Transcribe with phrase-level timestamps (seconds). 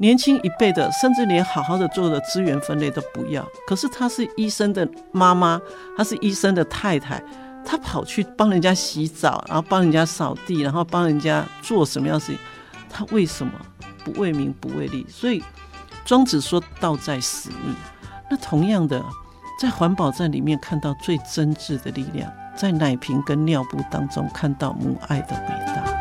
[0.00, 3.46] 年轻一辈的，甚至连好好的做的资源分类都不要。
[3.66, 5.60] 可是她是医生的妈妈，
[5.94, 7.22] 她是医生的太太，
[7.66, 12.38] 她跑去帮人家洗澡，然后帮人家扫地，然后帮人家做什么样的事情？
[12.88, 13.52] 她为什么
[14.02, 15.04] 不为名不为利？
[15.06, 15.44] 所以
[16.06, 17.76] 庄子说道在使命。
[18.30, 19.04] 那同样的，
[19.60, 25.99] 在环保站里面看到最真挚的力量，在奶瓶跟尿布当中看到母爱的伟大。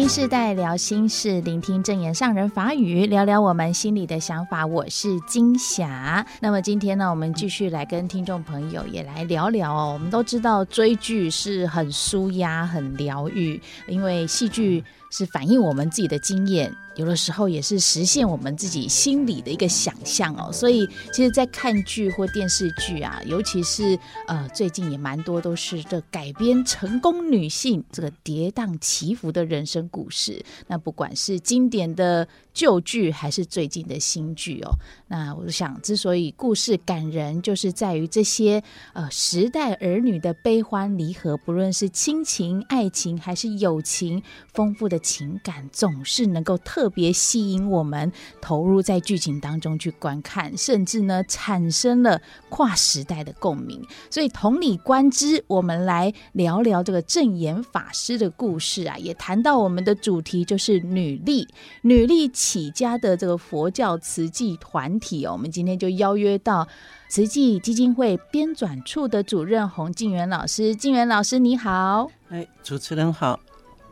[0.00, 4.64] 新世代聊心事，聆听正言上人法语，聊聊我们心里的想法。
[4.64, 6.24] 我是金霞。
[6.40, 9.90] 那么今天呢，我们继续来跟听众朋友也来聊聊哦。
[9.92, 16.74] 我们都知道追剧是很舒压、很疗愈，因为戏剧是反映我们自己的经验。
[16.96, 30.44] 有的时候也是实现我们自己心里的一个想象哦，所以其实，在看剧或电视剧啊，尤其是呃最近也蛮多都是这改编成功女性这个跌宕起伏的人生故事。
[30.66, 34.74] 那不管是经典的旧剧，还是最近的新剧哦，
[35.06, 38.62] 那我想之所以故事感人，就是在于这些
[38.94, 44.22] 呃时代儿女的悲欢离合，不论是亲情、爱情还是友情，
[44.52, 46.79] 丰富的情感总是能够特。
[46.80, 53.86] 特别吸引我们投入在剧情当中去观看，甚至呢产生了跨时代的共鸣。
[54.08, 61.46] 所以同理观之，我们来聊聊这个证言法师的故事啊，也谈到我们的主题就是女力，
[61.82, 65.32] 女力起家的这个佛教慈济团体哦。
[65.32, 66.66] 我们今天就邀约到
[67.10, 73.38] 慈济基金会编纂处的主任洪静元老师，静元老师你好，哎，主持人好，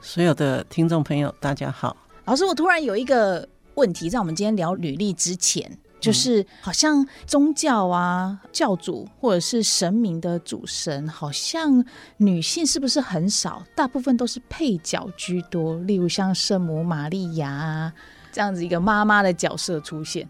[0.01, 1.95] 所有的听众朋友大家好。
[2.29, 11.83] 老师，我突然有一个问题，在我们今天聊履历之前，就是好像宗教啊、教主或者是神明的主神，好像
[12.19, 13.65] 女性是不是很少？
[13.75, 17.93] 大部分都是配角居多，例如像圣母玛利亚啊
[18.31, 20.29] 这样子一个妈妈的角色出现。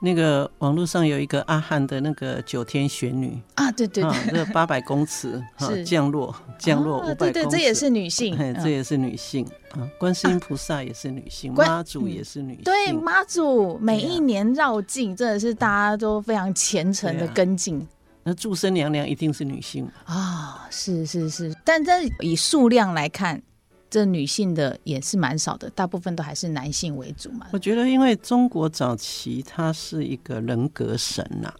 [0.00, 3.40] 那个网络上有一个阿汉的那个九天玄女。
[3.54, 9.82] 啊，对对对，那个八百公尺 哈降落降落五百公尺，对对，这也是女性，这也是女性啊。
[9.98, 17.86] 观世音菩萨也是女性，妈祖也是女性，对妈祖每一年绕境，真的是大家都非常虔诚的跟进。
[18.22, 23.40] 那祝生娘娘一定是女性啊，是是是，但在以数量来看。
[23.90, 27.46] 这女性的也是蛮少的，大部分都还是男性为主嘛。
[27.52, 31.56] 我觉得，因为中国早期它是一个人格神呐、啊，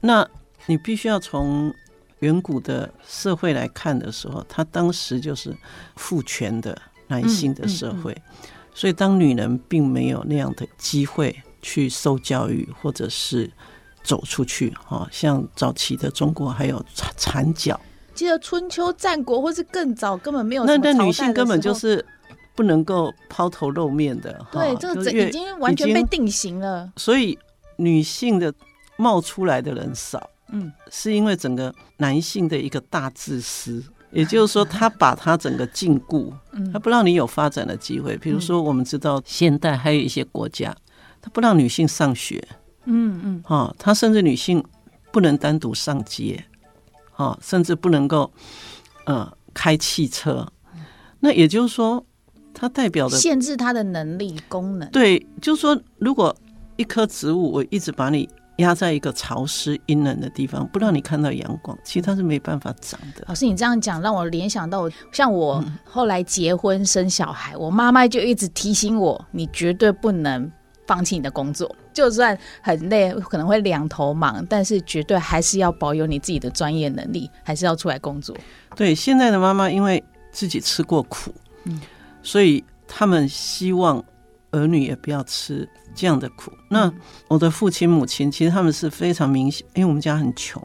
[0.00, 0.28] 那
[0.66, 1.74] 你必须要从
[2.18, 5.56] 远古的社会来看的时候，它当时就是
[5.96, 6.76] 父权的
[7.08, 13.50] 男性的社会，嗯嗯嗯、所以当女人并没有那样的机会去受教育或者是
[14.02, 16.84] 走出去，哈，像早期的中国还有
[17.16, 17.80] 缠脚。
[18.20, 22.04] 记得春秋战国或是更早，根本没有那那女性根本就是
[22.54, 24.44] 不能够抛头露面的。
[24.52, 26.92] 对，这个已经完全被定型了。
[26.96, 27.38] 所以
[27.76, 28.52] 女性的
[28.98, 36.30] 冒出来的人少，嗯，是因为整个男性的一个大自私，也就是说，他把他整个禁锢，
[36.74, 38.18] 他不让你有发展的机会。
[38.18, 40.76] 比如说，我们知道现代还有一些国家，
[41.22, 42.46] 他不让女性上学，
[42.84, 44.62] 嗯嗯，啊，他甚至女性
[45.10, 46.44] 不能单独上街。
[47.20, 48.32] 哦，甚至不能够，
[49.04, 50.46] 呃，开汽车。
[51.20, 52.02] 那也就是说，
[52.54, 54.90] 它代表的限制它的能力功能。
[54.90, 56.34] 对，就是说，如果
[56.76, 58.26] 一棵植物，我一直把你
[58.56, 63.22] 压在一个潮湿阴冷的地方，不让你看到阳光，其实它是没办法长的。
[63.28, 70.50] 老师，你这样讲让我联想到，像我后来结婚生小孩，嗯、我妈妈就一直提醒我，你绝对不能。
[70.90, 78.36] 放弃你的工作，就算很累，可能会两头忙，但是绝对还是要保有你自己的专业能力，还是要出来工作。
[78.74, 80.02] 对，现在的妈妈因为
[80.32, 81.80] 自己吃过苦，嗯，
[82.24, 84.04] 所以他们希望
[84.50, 86.50] 儿女也不要吃这样的苦。
[86.68, 86.92] 那
[87.28, 90.60] 我的父亲母亲其实他们是非常明显，因为我们家很穷，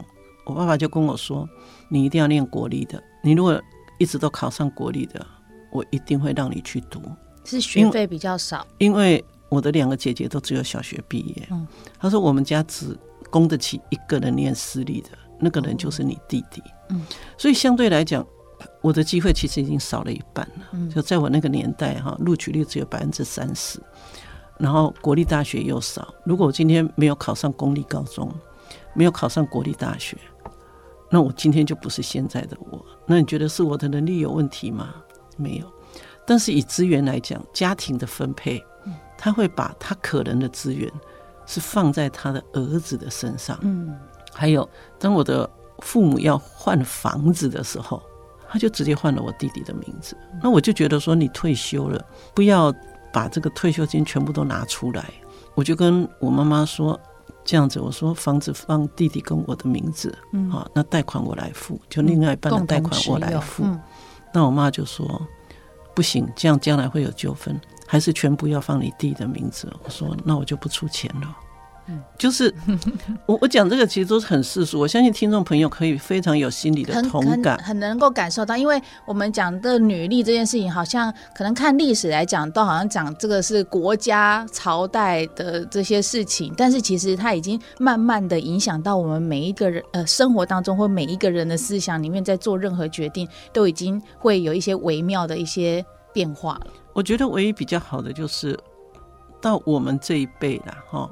[0.48, 1.48] 我爸爸就跟我说
[1.88, 3.62] ：“你一定要念国立的，你如果
[4.00, 5.24] 一直都考上国立的，
[5.70, 7.00] 我一定会让你去读。”
[7.46, 9.24] 是学费比较少，因为。
[9.56, 11.48] 我的两个姐姐都只有小学毕业。
[11.50, 11.66] 嗯，
[11.98, 12.98] 他说我们家只
[13.30, 15.10] 供得起一个人念私立的，
[15.40, 16.62] 那个人就是你弟弟。
[16.90, 17.02] 嗯，
[17.38, 18.26] 所以相对来讲，
[18.82, 20.66] 我的机会其实已经少了一半了。
[20.74, 23.80] 嗯，就在我那个年代哈，录取率只有百分之三十，
[24.60, 26.14] 然后国立大学又少。
[26.26, 28.30] 如果我今天没有考上公立高中，
[28.94, 30.18] 没有考上国立大学，
[31.10, 32.86] 那我今天就不是现在的我。
[33.08, 34.96] 那你觉得是我的能力有问题吗？
[35.38, 35.72] 没有。
[36.28, 38.64] 但是以资源来讲，家庭的分配。
[39.18, 40.92] 他会把他可能的资源
[41.46, 43.58] 是放在他的儿子的身上。
[43.62, 43.96] 嗯，
[44.34, 44.68] 还有
[45.00, 48.02] 当我的父母要换房子的时候，
[48.48, 50.16] 他就直接换了我弟弟的名字。
[50.42, 52.04] 那我就觉得说，你退休了，
[52.34, 52.74] 不要
[53.12, 55.06] 把这个退休金全部都拿出来。
[55.54, 57.00] 我就跟我妈妈说，
[57.44, 63.64] 这样子，我说房子放弟弟跟我的名字，嗯，好，那贷款我来付，就另外一半的贷款我来付。
[63.64, 63.80] 嗯，
[64.34, 65.22] 那我妈就说，
[65.94, 69.72] 不行，这样将来会有纠纷，还是全部要放你弟的名字。
[69.84, 71.38] 我说，那我就不出钱了。
[71.88, 72.52] 嗯，就是
[73.28, 78.58] 我我讲这个其实都是很世俗，我相信听众朋友可以非常有心理的同感，很，能够感受到。
[78.58, 95.86] 因为我们讲的女力这件事情，好像可能看历史来讲，都好像讲这个是国家朝代的这些事情，但是其实它已经慢慢的影响到我们每一个人呃生活当中，或每一个人的思想里面，在做任何决定，都已经会有一些微妙的一些
[96.16, 96.68] 变化了。
[96.94, 98.58] 我觉得唯一比较好的就是
[99.42, 101.12] 到我们这一辈了哈。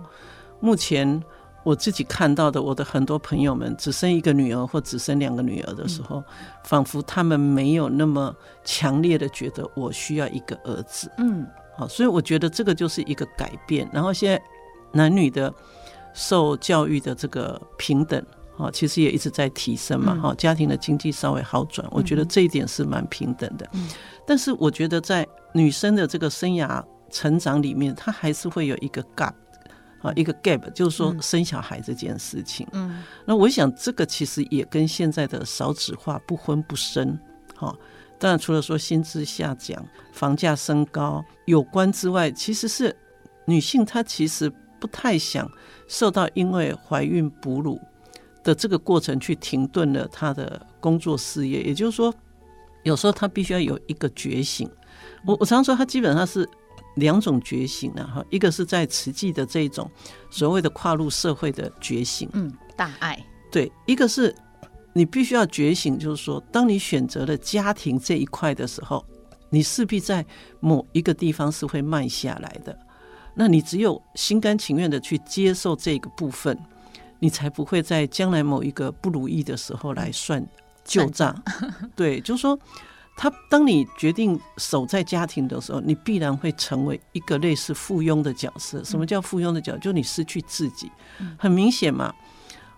[0.62, 1.22] 目前
[1.66, 6.24] 我自己看到的，我的很多朋友们只生一个女儿或只生两个女儿的时候，嗯、
[6.64, 8.34] 仿佛他们没有那么
[8.64, 11.12] 强烈的觉得我需要一个儿子。
[11.18, 11.46] 嗯，
[11.78, 13.90] 好，所以我觉得这个就是一个改变。
[13.94, 14.42] 然后现在
[14.94, 15.54] 男女的
[16.14, 18.22] 受教育的这个平等，
[18.58, 20.16] 哈，其实也一直在提升嘛。
[20.16, 23.68] 哈，家庭的经济稍微好转，我觉得这一点是蛮平等的。
[23.74, 23.90] 嗯，
[24.26, 29.34] 但是我觉得在女生的这个生涯成长里面，她还是会有一个 gap。
[30.02, 32.68] 啊，一个 gap 就是说生小孩这件事情。
[32.74, 37.18] 嗯，那我想这个其实也跟现在的少子化、不婚不生，
[37.56, 37.74] 哈，
[38.20, 39.82] 当然除了说薪资下降、
[40.12, 42.94] 房价升高有关之外，其实是
[43.46, 45.50] 女性她其实不太想
[45.88, 47.80] 受到因为怀孕哺乳
[48.44, 51.64] 的这个过程去停顿了她的工作事业。
[51.64, 52.14] 也就是说，
[52.84, 54.70] 有时候他必须要有一个觉醒。
[55.26, 56.48] 我我常说，他基本上是。
[56.98, 59.90] 两种觉醒呢，哈，一个是在慈济的这种
[60.30, 63.20] 所谓的跨入社会的觉醒，嗯，大爱，
[63.52, 64.32] 对，一个是
[64.94, 69.04] 你必须要觉醒，就是说，当你选择了家庭这一块的时候，
[69.50, 70.24] 你势必在
[70.60, 72.78] 某一个地方是会慢下来的，
[73.34, 76.56] 那你只有心甘情愿的去接受这个部分，
[77.18, 80.46] 你才不会在将来某一个不如意的时候来算
[80.84, 81.36] 旧账，
[81.96, 82.58] 对，就是说。
[83.16, 88.84] 他当你决定守在家庭的时候，你必然会成为一个类似附庸的角色。
[88.84, 89.78] 什么叫附庸的角色？
[89.78, 90.92] 就你失去自己，
[91.38, 92.12] 很明显嘛。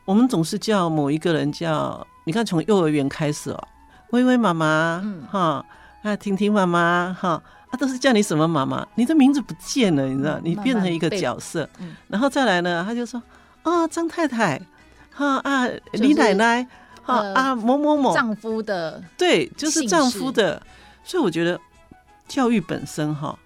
[0.04, 3.68] 我们总是叫某一个人叫，你看从幼儿园开始哦，
[4.10, 5.66] 薇薇妈妈，哈，
[6.04, 8.86] 啊，婷婷妈妈，哈，啊，都是叫你什么妈妈？
[8.96, 10.38] 你的名字不见了，你知道？
[10.44, 11.68] 你变成一个角色，
[12.10, 13.24] 然后再来呢，他就说，
[13.64, 14.62] 啊，张太太，
[15.12, 16.68] 哈啊，李奶奶。
[17.06, 20.60] 好啊，某某某丈夫的对，就是丈夫的，
[21.04, 21.62] 所以我觉得
[22.28, 23.38] 教育本身哈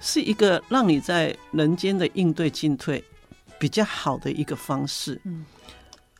[0.00, 3.04] 是一个让你在人间的应对进退
[3.58, 5.20] 比较好的一个方式。
[5.24, 5.44] 嗯，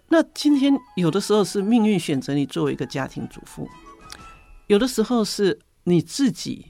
[0.09, 3.67] 那今天有的时候是命运选择你作为一个家庭主妇，
[4.67, 6.67] 有的时候是你自己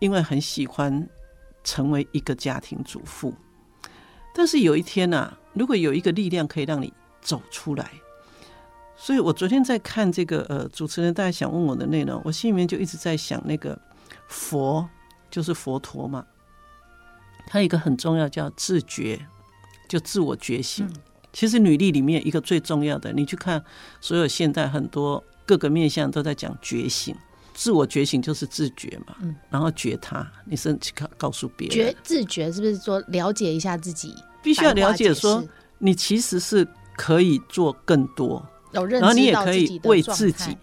[0.00, 1.08] 因为很喜欢
[1.62, 3.32] 成为一个家庭主妇，
[4.34, 7.88] 但是有一天呐、啊，如果有一个力量可以让你走出来。
[8.96, 13.76] 所以我昨天在看这个呃，主持人大家想问我的内容，我心里面就一直在想那个
[14.28, 14.88] 佛
[15.30, 16.24] 就是佛陀嘛，
[17.46, 19.18] 他有一个很重要叫自觉，
[19.88, 20.88] 就自我觉醒。
[21.32, 23.64] 其实履历里面一个最重要的，你去看
[24.00, 27.16] 所有现代很多各个面向都在讲觉醒，
[27.54, 34.14] 自我觉醒就是自觉嘛，嗯，然后觉他，你是去告告诉别人，觉自觉是不是说了解一下自己？
[34.42, 35.42] 必须要了解说
[35.78, 38.46] 你其实是可以做更多。
[38.72, 40.56] 然后你也可以为自己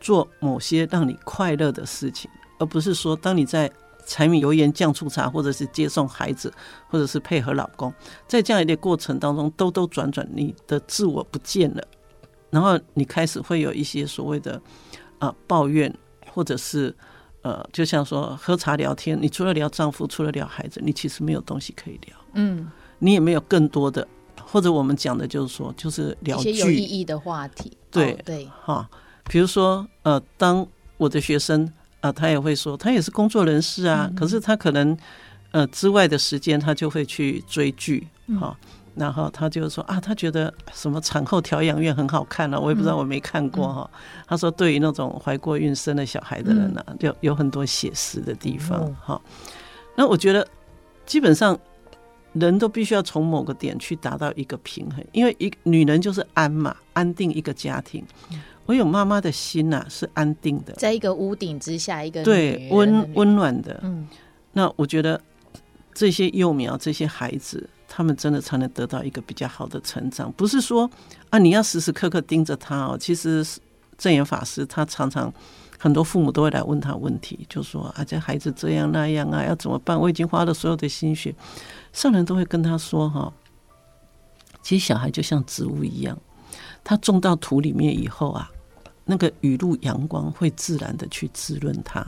[0.00, 3.70] 做某些让你快乐的事情，而不是说当你在
[4.04, 6.52] 柴米油盐酱醋茶，或者是接送孩子，
[6.88, 7.92] 或者是配合老公，
[8.26, 11.82] 在这样一个过程当中兜兜转转，你的自我不见了，
[12.50, 14.54] 然后你开始会有一些所谓的
[15.20, 15.94] 啊、呃、抱怨，
[16.32, 16.92] 或者是
[17.42, 24.06] 呃，就像说喝茶聊天，你除了聊丈夫，除了聊孩子，你其实没有东西可以聊，嗯，你也没有更多的。
[24.52, 27.72] 或者我们讲的就是说，就是聊一些有意义的话题。
[27.90, 28.86] 对、哦、对，哈，
[29.24, 30.66] 比如说呃，当
[30.98, 31.64] 我的学生
[32.00, 34.94] 啊、呃，他也会说，他也是工作人士啊，嗯、可是他可能
[35.52, 38.06] 呃之外的时间，他就会去追剧，
[38.38, 43.90] 哈、嗯，然后他就说啊，他觉得什么产后调养院很好看了、啊，我也不知道，我没看过哈。
[43.90, 49.52] 嗯、他说，对于那种怀过孕生了小孩的人呢、啊，就、嗯、有很多写实的地方，哈、嗯。
[49.96, 50.46] 那我觉得
[51.06, 51.58] 基本上。
[52.32, 58.04] 人都必须要从某个点去达到一个平衡，因为一女人就是安嘛，安定一个家庭。
[58.64, 63.78] 我有妈妈的心呐、啊，是安定的，在一个屋顶之下，一个对温温暖的。
[63.82, 64.08] 嗯，
[64.52, 65.20] 那我觉得
[65.92, 70.32] 这些幼苗、这些孩子，他们真的才能得到一个比较好的成长。
[70.32, 70.88] 不是说
[71.30, 72.96] 啊，你要时时刻刻盯着他哦。
[72.96, 73.44] 其实
[73.98, 75.30] 证严法师他常常
[75.82, 79.98] 很多父母都会来问他问题，就说啊，这孩子这样那样啊，要怎么办？
[79.98, 81.34] 我已经花了所有的心血。
[81.92, 83.32] 上人都会跟他说哈，
[84.62, 86.16] 其实小孩就像植物一样，
[86.84, 88.48] 他种到土里面以后啊，
[89.04, 92.06] 那个雨露阳光会自然的去滋润它。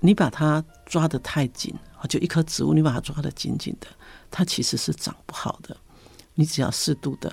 [0.00, 3.86] 你把它抓得太紧啊，就一棵植物，你把它抓得紧紧的，
[4.30, 5.76] 它其实是长不好的。
[6.32, 7.30] 你只要适度的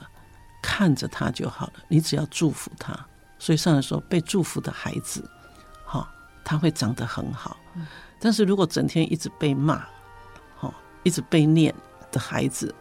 [0.62, 2.94] 看着它就好了，你只要祝福它。
[3.40, 5.24] 所以上来说，被祝福的孩子，
[6.44, 7.58] 哈，他会长得很好。
[8.20, 9.84] 但是如果整天一直被骂，
[10.60, 10.74] 哦，
[11.04, 11.74] 一直被念
[12.12, 12.74] 的孩子，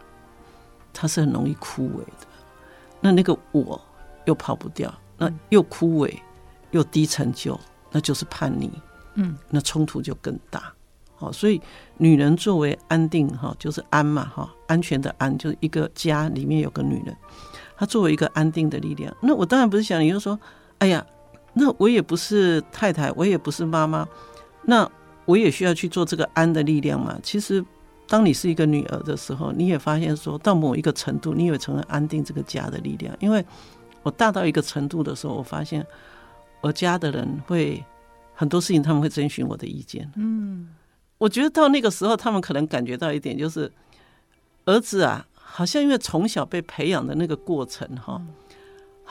[0.93, 2.27] 他是很容易枯萎的。
[3.01, 3.81] 那那个我
[4.25, 6.17] 又跑不掉，那又枯萎
[6.71, 7.59] 又低成就，
[7.91, 8.71] 那就是叛逆。
[9.15, 10.73] 嗯，那冲突就更大。
[11.15, 11.61] 好，所以
[11.97, 17.15] 女人作为安定哈，就是安嘛哈，安全的安，就是一个家里面有个女人，
[17.77, 19.15] 她作为一个安定的力量。
[19.21, 20.39] 那我当然不是想你就说，
[20.79, 21.05] 哎呀，
[21.53, 24.07] 那我也不是太太，我也不是妈妈，
[24.63, 24.89] 那
[25.25, 27.17] 我也需要去做这个安的力量嘛。
[27.23, 27.63] 其实，
[28.07, 33.15] 当你是一个女儿的时候，你也发现说到某一个程度，你也成为安定这个家的力量。
[33.19, 33.45] 因为
[34.01, 35.85] 我大到一个程度的时候，我发现
[36.61, 37.83] 我家的人会。
[38.35, 40.11] 很多事情他们会征询我的意见。
[40.15, 40.67] 嗯，
[41.19, 43.71] 我觉得到那个时候，他们可能感觉到一点，就是
[44.65, 48.19] 儿子啊，好像因为从小被培养的那个过程哈，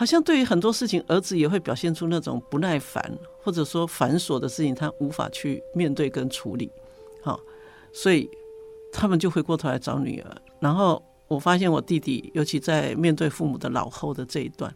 [0.03, 6.69] 好像对于很多事情，儿子也会表现出那种不耐烦，或者说繁琐的事情，他无法去面对跟处理。
[7.23, 7.39] 好，
[7.93, 8.29] 所以
[8.93, 10.37] 他们就回过头来找女儿。
[10.59, 14.75] 然后我发现我弟弟，尤其在面对父母的老后的这一段，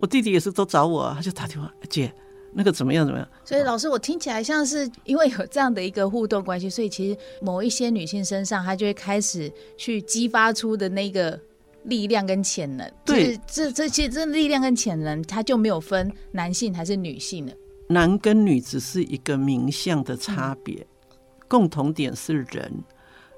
[0.00, 2.12] 我弟弟也是都找我，他就打电话，姐。
[2.52, 3.06] 那个怎么样？
[3.06, 3.26] 怎么样？
[3.42, 11.40] 所以老师，我听起来像是因为有这样的一个互动关系，所以其实某一些女性身上，她就会开始去激发出的那个
[11.86, 12.88] 力量跟潜能。
[13.04, 17.52] 对，这这些这力量跟潜能，它就没有分男性还是女性了。
[17.88, 21.16] 男跟女只是一个名相的差别，嗯、
[21.48, 22.72] 共同点是人。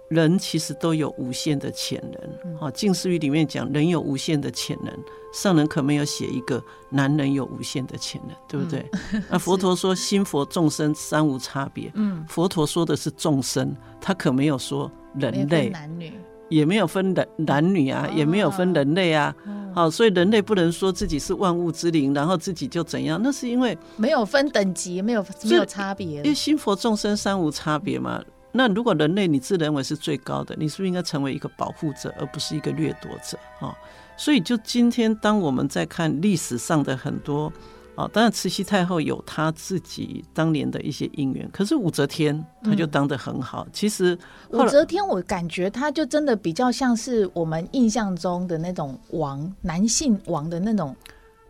[0.09, 2.57] 人其实都有无限的潜能。
[2.59, 4.90] 好，《静思语》里面讲，人有无限的潜能。
[5.35, 8.88] 上人可没有写一个男人有无限的潜能，对不对？
[9.12, 11.93] 嗯、那 佛陀说心佛众生三无差别。
[11.95, 16.14] 嗯，佛陀说的是众生，他可没有说人类，男女
[16.49, 19.35] 也没有分男男女啊，也没有分人类啊。
[19.75, 23.21] 好，所以人类不能说自己是万物之灵，然后自己就怎样？
[23.23, 26.17] 那是因为没有分等级，没有没有差别。
[26.17, 28.23] 因为心佛众生三无差别嘛。
[28.50, 33.76] 那如果人类你自认为是最高的，你是不是应该成为一个保护者，而不是一个掠夺者啊？
[34.17, 37.52] 所以，就今天当我们在看历史上的很多
[37.99, 43.64] 啊，当然慈禧太后有她自己当年的一些因缘，可是武则天她就当得很好。
[43.67, 44.17] 嗯、其实
[44.50, 50.95] 武则天，我感觉她就真的比较像是我们印象中的那种王，男性王的那种。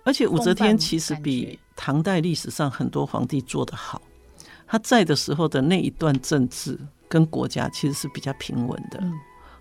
[0.05, 4.01] 而且武则天其实比唐代历史上很多皇帝做得好。
[4.67, 6.79] 她在的时候的那一段政治
[7.11, 9.13] 跟国家其实是比较平稳的，嗯、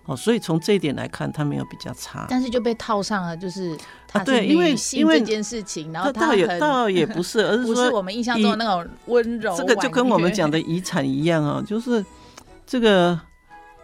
[0.08, 2.26] 哦，所以从这一点来看，他没有比较差。
[2.28, 9.54] 但是就被套上了，就是他是女性这件事情，然后他倒也倒也不是，而是说 不是我们印象中的那种温柔。
[9.56, 12.04] 这个就跟我们讲的 遗产一样啊，就是
[12.66, 13.20] 这个。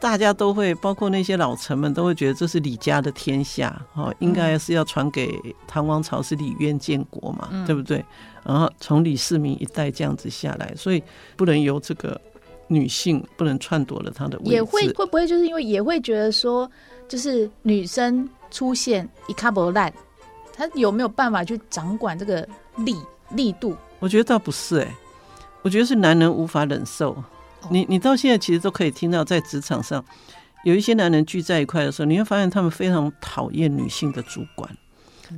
[0.01, 8.05] 大家都会，包括那些老臣们，都会觉得这是李家的天下，哦，应该是要传给唐王朝，是李渊建国嘛，嗯、对不对？
[8.45, 11.03] 然后从李世民一代这样子下来，所以
[11.37, 12.21] 不能由这个
[12.69, 14.51] 女性不能篡夺了她的位置。
[14.53, 16.71] 也会会不会就是因为也会觉得说，
[17.09, 19.93] 就是女生出现一卡不烂，
[20.53, 22.97] 她有没有办法去掌管这个力
[23.31, 23.77] 力度？
[24.01, 24.95] 我觉得倒不是哎、欸，
[25.63, 27.17] 我觉得是男人无法忍受。
[27.71, 30.05] 你你到现在其实都可以听到，在职场上
[30.65, 34.71] 有一些男人聚在一块的时候，你会发现他们非常讨厌女性的主管，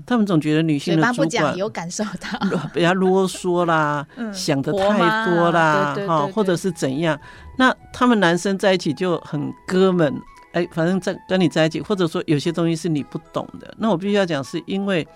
[0.07, 2.38] 他们总觉得女性的主管有感受到
[2.75, 7.19] 比较啰嗦啦，想的太多啦，哈，或者是怎样？
[7.57, 10.14] 那他们男生在一起就很哥们，
[10.52, 15.07] 哎，反正在跟你在一起，或者说有些东西是你不懂的，那我必须要讲，是因为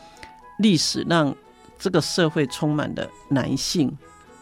[0.58, 1.34] 历史让
[1.78, 3.96] 这个社会充满了男性。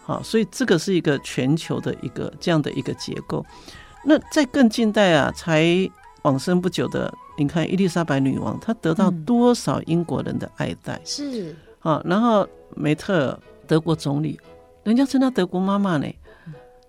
[0.04, 3.44] 好，所以这个是一个全球的一个这样的一个结构。
[4.04, 5.66] 那在更近代啊，才
[6.22, 11.00] 往生不久的，你看伊丽莎白女王，她得到多少英国人的爱戴？
[11.04, 14.38] 是啊，然后梅特尔德国总理，
[14.82, 16.06] 人家称她德国妈妈呢。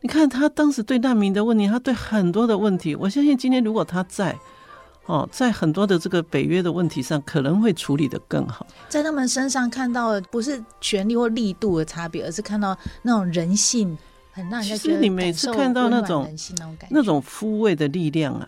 [0.01, 4.35] 你看她当时对难民的问题，她对很多的问题，我相信今天如果她在。
[5.05, 8.67] 哦，在很多的这个北约的问题上，可能会处理的更好。
[8.87, 13.97] 在他们身上看到的不是权力或力度的差别，而是看到那种人性，
[14.31, 14.89] 很让人家觉得。
[14.89, 16.31] 其实你每次看到那种
[16.91, 18.47] 那种抚慰的力量啊，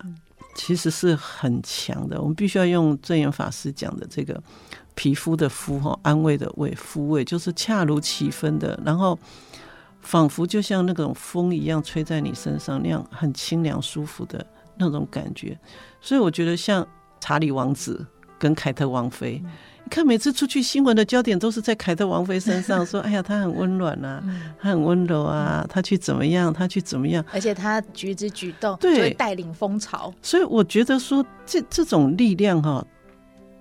[0.55, 2.21] 其实是很强的。
[2.21, 4.41] 我们必须要用证严法师讲的这个
[4.95, 9.17] 皮肤的肤哈，安慰的慰，抚慰就是恰如其分的，然后
[10.01, 14.45] 仿佛就像那种风一样吹在你身上那样很清凉舒服的
[14.77, 15.57] 那种感觉。
[16.01, 16.85] 所以我觉得像
[17.19, 18.05] 查理王子
[18.41, 19.39] 跟凯特王妃。
[19.83, 24.23] 你看，每次出去新闻的焦点都是在凯特王妃身上， 说：“哎呀，她很温暖啊，
[24.59, 30.11] 她很温柔啊，她去怎么样，她去怎么样。”而且她举止举动对，就带领风潮。
[30.23, 32.83] 所以我觉得说，这这种力量哈，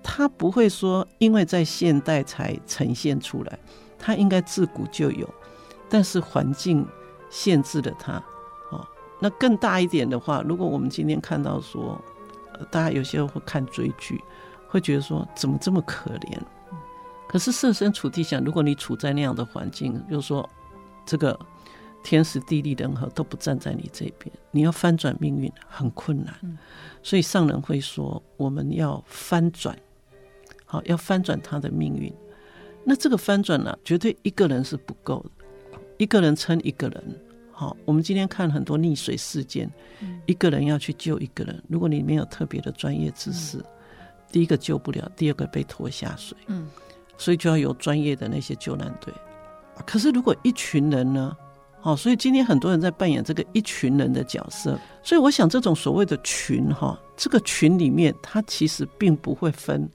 [0.03, 3.59] 它不会说因为在现代才呈现出来，
[3.99, 5.29] 它应该自古就有，
[5.89, 6.87] 但是环境
[7.29, 8.13] 限制了它。
[8.71, 8.87] 哦，
[9.21, 12.01] 那更大一点的话，如果我们今天看到说，
[12.71, 14.21] 大家有些人会看追剧。
[14.71, 16.39] 会觉得说怎么这么可怜？
[17.29, 20.49] 可是设身处地想，如果你处在那样的环境，就是说
[21.05, 21.39] 这个
[22.05, 26.35] 天时地利人和都不站在你这边，你要翻转命运很困难。
[27.03, 29.77] 所以上人会说，我们要翻转，
[30.65, 32.13] 好，要翻转他的命运。
[32.85, 37.21] 那这个翻转呢，绝对一个人是不够的，一个人撑一个人。
[37.53, 39.71] 好，我们今天看很多溺水事件，
[40.27, 43.63] 一个人要去救一个人，如果你没有特别的专业知识。
[44.31, 46.69] 第一个救不了，第二个被拖下水，嗯，
[47.19, 49.13] 所以就要有专业的那些救难队。
[49.87, 51.37] 可是如果一群人呢？
[51.83, 54.79] 哦，所以今天很多人在扮演这个一群人的角色。
[55.03, 59.89] 所以我想，这种所谓的群哈，这个群里面，它其实并不会分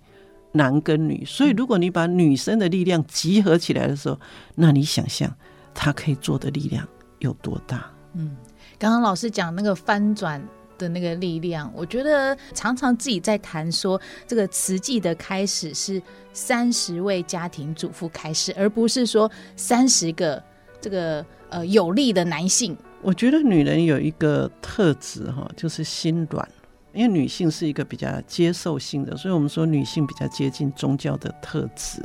[0.51, 1.23] 男跟女。
[1.23, 4.19] 所以如果你把女生的力量集合起来的时候，
[4.55, 5.31] 那你想象
[5.75, 6.87] 他可以做的力量
[7.19, 7.85] 有多大？
[8.13, 8.35] 嗯，
[8.79, 10.43] 刚刚老师讲那个翻转。
[10.77, 16.01] 的那个力量，我觉得常常自己在谈说，这个慈济的开始是
[16.33, 20.41] 三十位家庭主妇开始，而不是说三十个
[20.81, 22.75] 这个呃有力的男性。
[23.01, 26.47] 我觉得女人有一个特质哈，就是心软，
[26.91, 32.03] 因为女性是一个比较接受性的，所以我们说女性比较接近宗教的特质，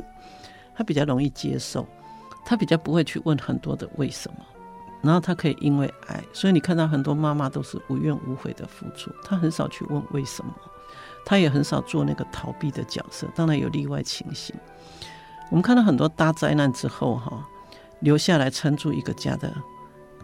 [0.75, 1.87] 她比较容易接受，
[2.45, 4.37] 她比较不会去问很多的为什么。
[5.01, 10.53] 然后他可以因为爱，所以你看到很多妈妈都是无怨无悔的付出，她很少去问为什么，
[11.25, 13.27] 她也很少做那个逃避的角色。
[13.35, 14.55] 当然有例外情形，
[15.49, 17.47] 我们看到很多大灾难之后哈，
[18.01, 19.51] 留下来撑住一个家的，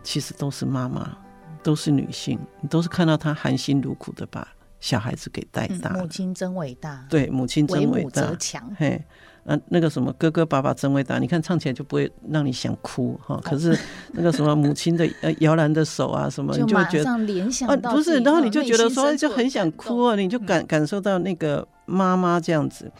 [0.04, 1.18] 其实都是妈妈，
[1.64, 4.48] 都是女性，你都是看到她含辛茹苦的把
[4.80, 5.90] 小孩子给带大。
[5.94, 9.04] 母亲真伟大，对，母亲真伟大，为母则强，嘿。
[9.48, 13.40] 啊，那个什么哥哥爸爸真伟大，你看唱起来就不会让你想哭哈。
[13.42, 13.80] 可是
[14.12, 22.92] 那个什么母亲的呃摇篮的手啊什么，你就会觉得联想啊不是，然后你就觉得说就很想哭啊，你就感感受到那个妈妈这样子。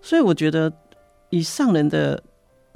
[0.00, 0.72] 所以我觉得
[1.28, 2.22] 以上人的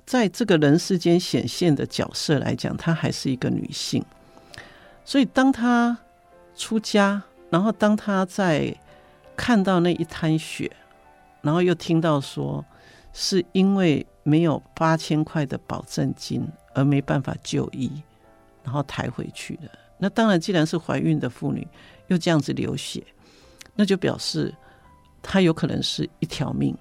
[0.04, 4.04] 在这个人世间显现的角色来讲，她还是一个女性。
[5.06, 5.96] 所以当她
[6.54, 8.76] 出家，然后当她在
[9.34, 10.70] 看到那一滩血，
[11.40, 12.62] 然后又听到说。
[13.20, 17.90] 是因为没有八千块的保证金而没办法就医，
[18.62, 19.62] 然后抬回去的。
[19.98, 21.66] 那当然，既然是怀孕的妇女
[22.06, 23.02] 又这样子流血，
[23.74, 24.54] 那就表示
[25.20, 26.72] 她有可能是一条命，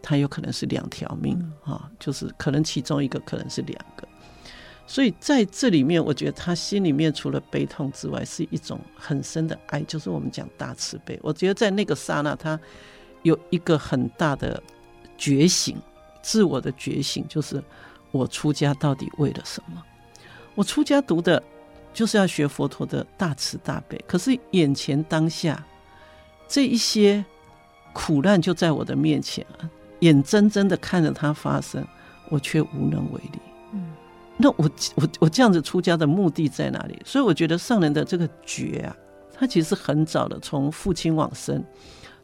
[0.00, 4.06] 她有可能是两条命啊，就是可能其中一个可能是两个。
[4.86, 11.18] 所以在这里面，我觉得她心里面除了悲痛之外，是一种很深的爱，就是我们讲大慈悲。
[11.20, 12.56] 我觉得在那个刹那，她
[13.24, 14.62] 有一个很大的。
[15.16, 15.76] 觉醒，
[16.22, 17.62] 自我的觉醒，就是
[18.10, 19.82] 我出家到底为了什么？
[20.54, 21.42] 我出家读的，
[21.92, 24.02] 就是要学佛陀的大慈大悲。
[24.06, 25.64] 可是眼前当下
[26.46, 27.24] 这一些
[27.92, 29.68] 苦难就在我的面前啊，
[30.00, 31.84] 眼睁睁的看着它发生，
[32.28, 33.38] 我却无能为力。
[33.72, 33.92] 嗯，
[34.36, 37.00] 那我我我这样子出家的目的在哪里？
[37.04, 38.96] 所以我觉得上人的这个觉啊，
[39.32, 41.64] 他其实很早的从父亲往生，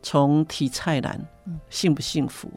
[0.03, 1.21] 从提菜篮，
[1.69, 2.49] 幸不幸福？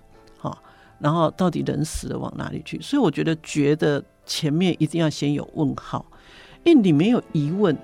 [0.99, 2.79] 然后到底人死了往哪里去？
[2.81, 6.05] 所以我觉得觉得前面一定要先有问号，
[6.63, 7.77] 因为你没有疑问，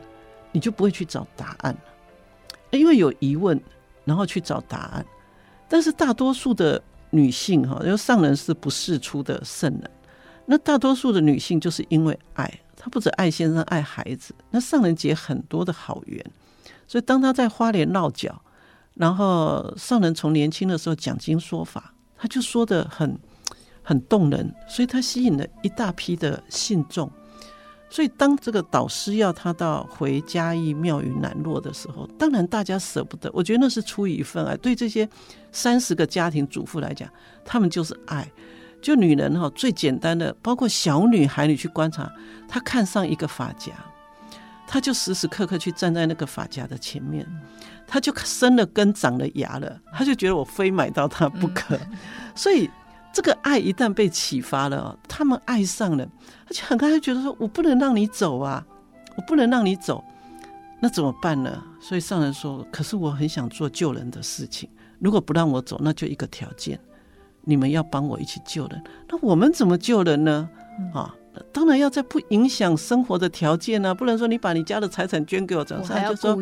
[0.52, 1.76] 你就不会去找答案。
[2.72, 3.60] 因为有疑问，
[4.06, 5.06] 然后去找答案。
[5.68, 9.92] 但是大多数的女性哈，因为上人是不世出的圣人，
[10.46, 14.34] 那大多数的女性就是因为爱，她不止爱先生，爱孩子。
[14.52, 16.24] 那上人结很多的好缘，
[16.88, 18.42] 所以当她在花莲落脚，
[18.94, 21.94] 然后上人从年轻的时候讲经说法。
[22.20, 23.18] 他就说得很
[23.82, 27.10] 很动人，所以他吸引了一大批的信众。
[27.90, 33.32] 所以当这个导师要他到回嘉义庙宇南落的时候，当然大家舍不得。
[33.34, 34.56] 我觉得那是出于一份爱。
[34.58, 35.10] 对这些
[35.52, 37.10] 三十个家庭主妇来讲，
[37.44, 38.30] 他们就是爱。
[38.80, 42.10] 就女人哈，最简单的，包括小女孩，你去观察，
[42.48, 43.74] 她看上一个发夹，
[44.68, 47.28] 她就时时刻刻去站在那个发夹的前面，
[47.90, 51.78] 他就生了根长了芽了，他就觉得我非买到它不可，
[52.36, 52.70] 所以
[53.12, 56.08] 这个爱一旦被启发了，他们爱上了，
[56.48, 58.64] 而且很快就觉得说我不能让你走啊，
[59.18, 60.04] 我不能让你走，
[60.80, 61.62] 那怎么办呢？
[61.82, 66.80] 所以上人说，可是我很想做救人的事情，如果不让我走，那就一个条件，
[67.42, 70.48] 你们要帮我一起救人，那我们怎么救人呢？
[70.94, 71.16] 啊？
[71.52, 76.40] 当然要在不影响生活的条件呢、啊，不能说你把你家的财产捐给我，这样上人就说，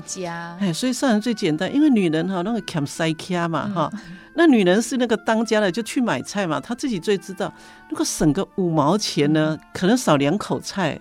[0.59, 3.91] 哎，所以上人最简单，因为女人哈那个欠塞卡嘛哈，
[4.35, 7.53] 那女人是那个当家的，就去买菜嘛，她自己最知道，
[7.89, 10.99] 如果省个五毛钱呢，可能少两口菜，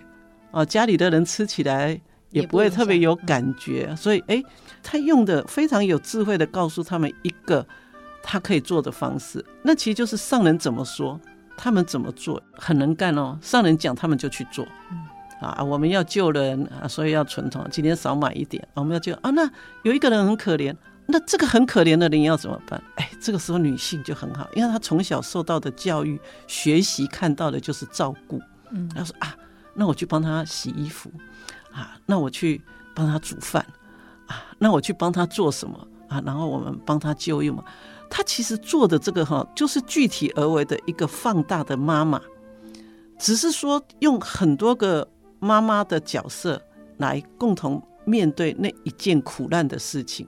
[0.51, 1.99] 啊，家里的人吃起来
[2.31, 4.43] 也不会特别有感觉，所以哎，
[4.81, 7.65] 他用的非常有智慧的告诉他们一个
[8.23, 11.19] 他可以做的方式，那其实就是上人怎么说。
[11.57, 14.65] 他们怎么做很能干哦，上人讲他们就去做，
[15.41, 19.31] 啊，我们要救人啊，所以要存桶，今天少买一点，我们要救啊。
[19.31, 19.49] 那
[19.81, 20.73] 有一个人很可怜，
[21.07, 22.81] 那这个很可怜的人要怎么办？
[22.95, 28.39] 哎，这个时候女性就很好，因为她从小受到的教育、学习看到的就是照顾。
[28.69, 29.35] 嗯，她说啊，
[29.73, 31.11] 那我去帮她洗衣服
[31.73, 32.61] 啊，那我去
[32.93, 33.65] 帮她煮饭
[34.27, 36.21] 啊，那我去帮她做什么啊？
[36.23, 37.63] 然后我们帮她就业嘛。
[38.09, 42.21] 他其实做的这个哈，就是具体而为的一个放大的妈妈，
[43.17, 45.07] 只是说用很多个
[45.39, 46.61] 妈妈的角色
[46.97, 50.27] 来共同面对那一件苦难的事情，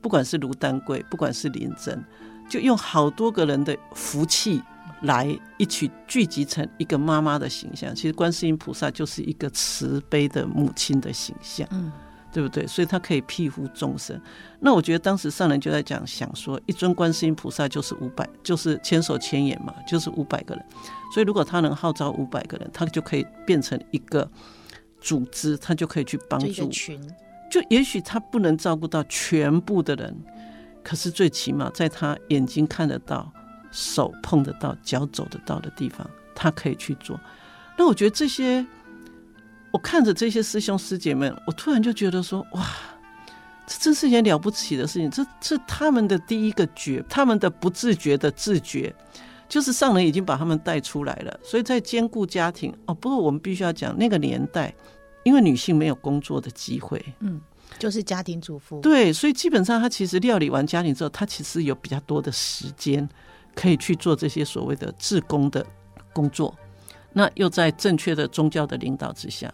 [0.00, 2.04] 不管是卢丹桂，不管是林珍，
[2.48, 4.62] 就用好多个人的福气
[5.02, 7.94] 来一起聚集成一个妈妈的形象。
[7.94, 11.66] 其实观世音菩萨就是一个慈悲的母亲的形象。
[12.34, 12.66] 对不对？
[12.66, 14.20] 所以他可以庇护众生。
[14.58, 20.66] 那我觉得当时上人就在讲，想说一尊观世音菩萨就是五百，就是千手千眼嘛，就是五百个人。
[21.12, 24.28] 所以如果他能号召五百个人，他就可以变成一个
[25.00, 27.00] 组织，他就可以去帮助群。
[27.48, 30.12] 就也许他不能照顾到全部的人，
[30.82, 33.32] 可是最起码在他眼睛看得到、
[33.70, 37.20] 手碰得到、脚走得到的地方，他可以去做。
[37.78, 38.66] 那我觉得这些。
[39.74, 42.64] 我看着这些师兄师姐们，我突然就觉得说，哇，
[43.66, 45.10] 这真是一件了不起的事情。
[45.10, 48.94] 这是他们的第一个觉，他们的不自觉的自觉，
[49.48, 51.40] 就是上人已经把他们带出来了。
[51.42, 54.72] 所以在兼顾家庭哦，不过我们必须要讲那个年代，
[55.24, 57.40] 因为女性没有工作的机会，嗯，
[57.76, 58.80] 就是家庭主妇。
[58.80, 63.08] 对，所以基本上她其实料理完家庭之后，她其实有比较多的时间
[63.56, 65.66] 可以去做这些所谓的自工的
[66.12, 66.56] 工作。
[67.12, 69.52] 那又在正确的宗教的领导之下。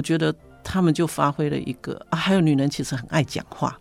[0.00, 0.34] 我觉得
[0.64, 3.78] 他们就发挥了一个啊，还有女人其实很爱讲话。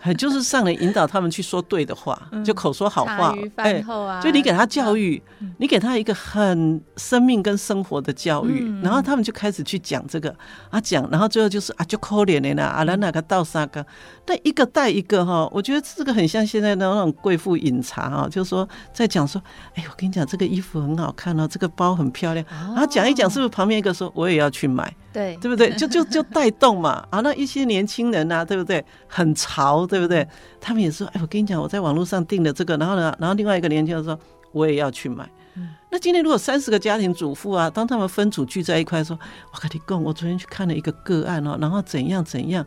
[0.00, 3.32] 还就是上来引导他们去说对的话，就口说好话。
[3.56, 3.84] 哎，
[4.20, 5.22] 就你给他教育，
[5.58, 10.34] 你给他一个很生命跟生活的教育，然后他们就开始去讲这个
[10.70, 13.86] 啊讲，然后最后就是啊就可怜的呢啊来哪个倒沙个，
[14.24, 19.40] 但一个带一个哈，我觉得这个很像现在的那种贵妇饮茶啊，就是说在讲说，
[19.74, 24.90] 哎，我跟你讲这个衣服很好看哦，这个包很漂亮，然后讲一讲，是不是旁边一个说我也要去买？
[25.14, 25.70] 对，对不对？
[25.76, 28.84] 就就就带动嘛 啊，那一些年轻人呐，对不对？
[29.06, 29.32] 很。
[29.44, 30.26] 潮对不对？
[30.58, 34.18] 他们也说：“哎，我跟你讲，我在网络上订了这个，然后呢，然后另外一个年轻人说，
[34.52, 35.28] 我也要去买。
[35.56, 39.18] 嗯、那今天如果三十个家庭主妇啊，当他们分组聚在一块，说，
[39.52, 42.64] 我跟你讲，我昨天去看了一个个案哦，然后怎样怎样，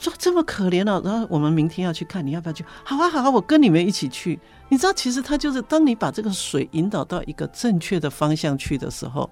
[0.00, 2.64] 说这么可怜哦，然后我们明天要去看，你要不要去？
[2.82, 4.38] 好啊，好啊，我跟你们一起去。
[4.68, 9.28] 你知道，其实他就是当你把这个水引导到一个正确的方向去的时候，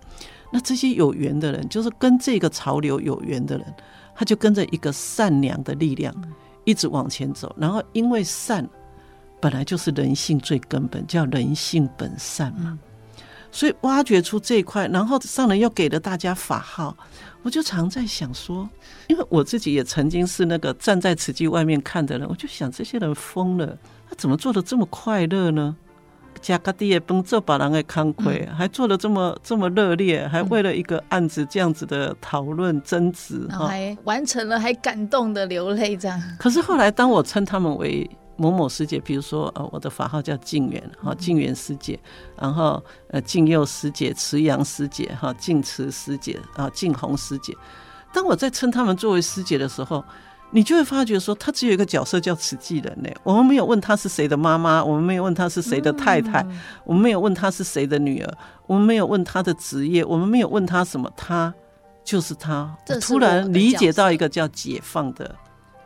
[0.53, 3.75] 那这些有缘的人，就是跟这个潮流有缘的人，
[4.15, 6.15] 他就跟着一个善良的力量。
[6.19, 6.33] 嗯
[6.65, 8.69] 一直往前走，然后因为善
[9.41, 12.79] 本来就是人性最根本，叫人性本善嘛，
[13.51, 16.97] 所以挖掘出这一块，然后上人又给了大家法号，
[17.43, 18.69] 我就常在想说，
[19.09, 23.67] 因为我自己也曾经是那个站在慈济外面看的人，我就想这些人疯了，
[24.09, 25.77] 他怎么做的这么快乐呢？
[26.41, 36.23] 加个地也崩这把人给康亏，还做的这么这么热烈，还为了一个案子这样子的讨论争执，还完成了，还感动的流泪这样。
[36.39, 38.09] 可是后来，当我称他们为
[38.39, 42.01] 某某师姐，比如说呃，我的法号叫静远哈，静远师姐，
[42.41, 47.55] 然后呃，静佑师姐、慈阳师姐哈、静慈师姐啊、静红师姐，
[48.15, 50.03] 当我在称他们作为师姐的时候。
[50.51, 53.11] 你就会发觉说，他只有一个角色叫慈济人呢。
[53.23, 56.43] 我们没有问他是谁的妈妈，我们没有问他是谁的太太，
[56.87, 58.35] 我们没有问他是谁的女儿，
[58.67, 61.53] 我们没有问他的职业，我们没有问他什么，他
[62.03, 62.75] 就是他。
[62.99, 65.37] 突然理解到一个叫解放的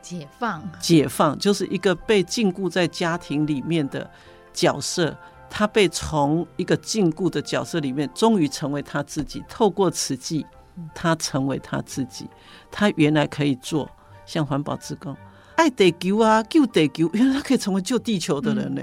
[0.03, 4.11] 解放，解放就是一个被禁锢在家庭里面的
[4.53, 5.17] 角色，
[5.49, 10.45] 他被从一个禁锢的角色里面，终于成为他自己，透过此际
[10.95, 12.29] 他成为他自己。
[12.71, 13.89] 他原来可以做
[14.27, 15.17] 像环保志工，
[15.57, 18.83] 爱地球啊，救地球，原来他可以成为救地球的人呢。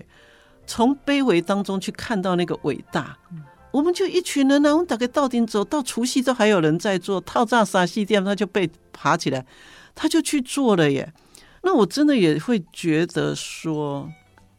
[0.65, 3.17] 从卑微当中去看到那个伟大。
[3.71, 9.45] 我们就一群人呢，我们大概到顶走到除夕都还有人在做套炸沙西店，他就被爬起来，
[9.99, 11.12] 他就去做了耶。
[11.62, 14.09] 那我真的也会觉得说，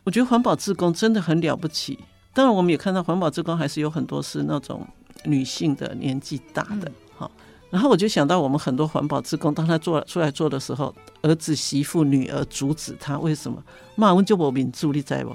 [0.05, 1.99] 我觉得环保志工真的很了不起。
[2.35, 4.87] 当然，我们也看到环保志工还是有很多是那种
[5.25, 7.31] 女性的年纪大的，好。
[7.71, 13.63] 然后我就想到，我们很多环保志工，当他做出来做的时候，儿子、媳妇、女儿阻止他，为什么？
[13.95, 15.35] 骂我就我民助力在不？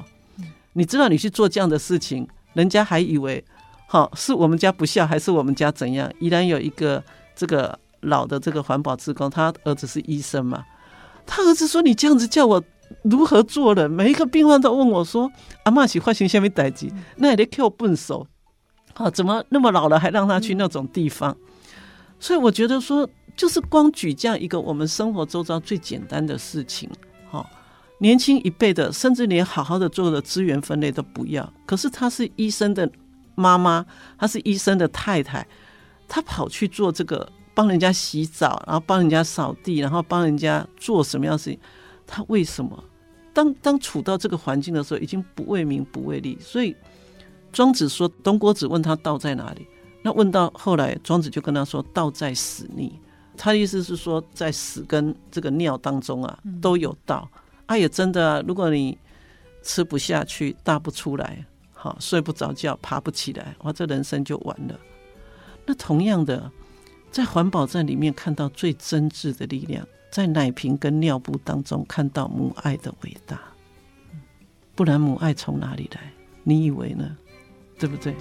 [0.73, 3.43] 你知道你去做这样的事情，人家还以为。
[3.87, 6.11] 好，是我们家不孝，还是我们家怎样？
[6.19, 7.03] 依然有一个
[7.35, 10.63] 这个老的这个环保志工，他儿子是医生嘛？
[11.25, 12.63] 他儿子说：“你这样子叫我
[13.03, 15.31] 如何做人？”每一个病患都问我说
[15.63, 16.89] ：“阿嬷是发生什么代志？
[17.17, 18.27] 那也得靠笨手。
[18.93, 21.35] 好，怎么那么老了还让他去那种地方？”
[22.19, 26.89] 所以我觉得说，就是光举这样一个我们生活周遭最简单的事情，
[27.29, 27.49] 好，
[27.99, 32.89] 年轻一辈的甚至连好好的做的资源分类都不要，可是他是医生的。
[33.37, 33.85] 妈妈，
[34.17, 35.45] 她是医生的太太，
[36.07, 41.59] 她跑去做这个，帮人家洗澡，然后帮人家扫地，然后帮人家做什么样的事情？
[42.05, 42.83] 他为什么？
[43.33, 46.37] 当当处到这个环境的时候，已经不为名不为利。
[46.39, 46.75] 所以
[47.51, 49.65] 庄子说，东郭子问他道在哪里？
[50.03, 52.99] 那问到后来，庄子就跟他说，道在屎逆。
[53.35, 57.27] 他的意思是说，在屎跟这个尿当中啊，都有道。
[57.65, 58.97] 啊，也真的啊，如果你
[59.63, 61.45] 吃不下去，大不出来。
[61.73, 64.79] 好，睡不着觉，爬不起来，哇，这人生就完了。
[65.65, 66.49] 那同样的，
[67.15, 73.39] 在环保站里面看到最真挚的力量，在奶瓶跟尿布当中看到母爱的伟大。
[74.75, 76.11] 不然母爱从哪里来？
[76.43, 77.15] 你以为呢？
[77.79, 78.13] 对不对？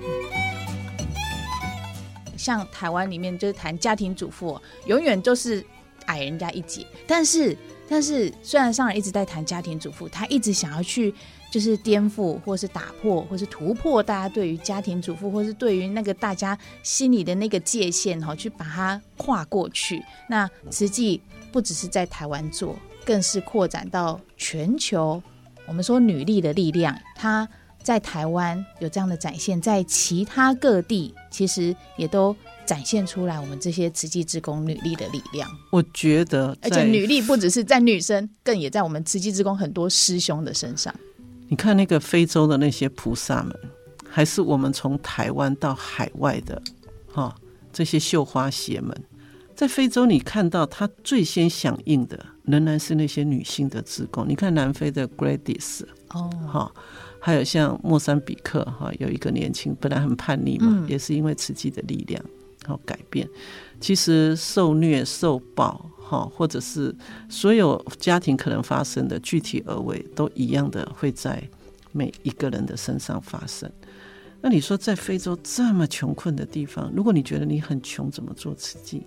[2.36, 5.66] 像台湾里面就是谈家庭主妇，永远就是
[6.06, 6.86] 矮人家一截。
[7.04, 11.14] 但是，但是虽然上人一直在谈家庭主妇，他一直想要去。
[11.50, 20.02] 就是颠覆，或是打破，或是突破大家对于家庭主妇，或是对于那个大家心里的那个界限，哈，去把它跨过去。
[20.28, 21.20] 那实际
[21.52, 25.22] 不只是在台湾做，更是扩展到全球。
[25.64, 27.48] 我们说女力的力量，它
[27.84, 32.34] 在台湾有这样的展现，在其他各地其实也都
[32.66, 33.38] 展现出来。
[33.38, 40.94] 我们这些慈济职工女力的力量，我觉得，而且女力不只是在女生，更也在我们慈济职工很多师兄的身上。
[41.48, 43.54] 你看那个非洲的那些菩萨们，
[44.08, 46.60] 还是我们从台湾到海外的，
[47.12, 47.34] 哈、哦，
[47.72, 48.96] 这些绣花鞋们，
[49.54, 54.26] 在非洲你看到他最先响应的，仍然是那些女性的职工。
[54.26, 56.72] 你看南非的 Gladys 哦，哈，
[57.20, 62.24] 还有像莫桑比克哈，有一个年轻本来很叛逆嘛，嗯、也是因为慈济的力量，
[62.64, 63.28] 然后改变。
[63.80, 65.90] 其实受虐受暴。
[66.06, 66.94] 哈，或者是
[67.30, 71.42] 所有家庭可能发生的具体而为，都一样的会在
[71.92, 73.68] 每一个人的身上发生。
[74.42, 79.02] 那你说，在非洲这么穷困的地方，如果你觉得你很穷，怎么做慈济？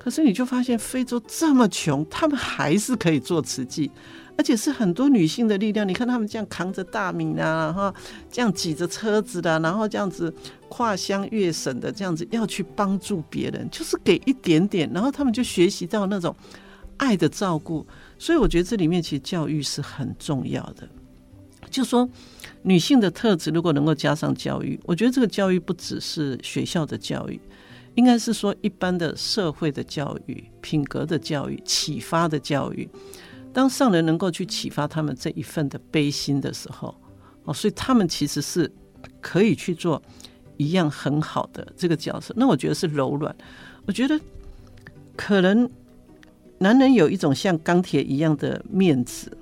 [0.00, 3.88] 可是你就发现，非洲这么穷，他们还是可以做慈济。
[4.36, 7.92] 而且是很多女性的力量，你看他们这样扛着大米啊，然后
[8.30, 10.32] 这样挤着车子的，然后这样子
[10.68, 16.34] 跨乡越省的这样子要去帮助别人，就是给一点点，然后他们就学习到那种
[16.96, 17.86] 爱的照顾。
[18.18, 20.88] 所以我觉得这里面其实教育是很重要的。
[21.70, 22.08] 就说
[22.62, 27.40] 女性的特质如果能够加上教育，我觉得这个教育不只是学校的教育，
[27.94, 32.88] 应该是说一般的社会的教育、品格的教育、启发的教育。
[33.52, 36.94] 当上人能够去启发他们这一份的悲心的时候，
[37.44, 38.70] 哦，所以他们其实是
[39.20, 40.00] 可以去做
[40.56, 42.32] 一样很好的这个角色。
[42.36, 43.34] 那我觉得是柔软。
[43.86, 44.18] 我觉得
[45.16, 45.68] 可能
[46.58, 49.36] 男人有一种像钢铁一样的面子，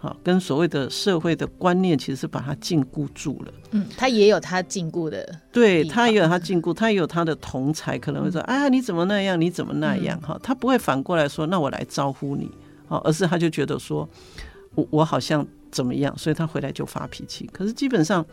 [0.00, 3.52] 好，跟所谓的社会的观念，其实是把他禁锢住了。
[3.70, 9.40] 嗯，他也有他禁锢的，对他也有他禁锢，他也有他的同才可能会说：“哎呀，你怎么那样？
[9.40, 12.50] 你怎么那样？”哈，他不会反过来说：“那我来招呼你。”
[12.88, 14.08] 哦，而是他就觉得说，
[14.74, 17.48] 我我好像怎么样，所以他回来就发脾气。
[17.52, 18.24] 可是基本上，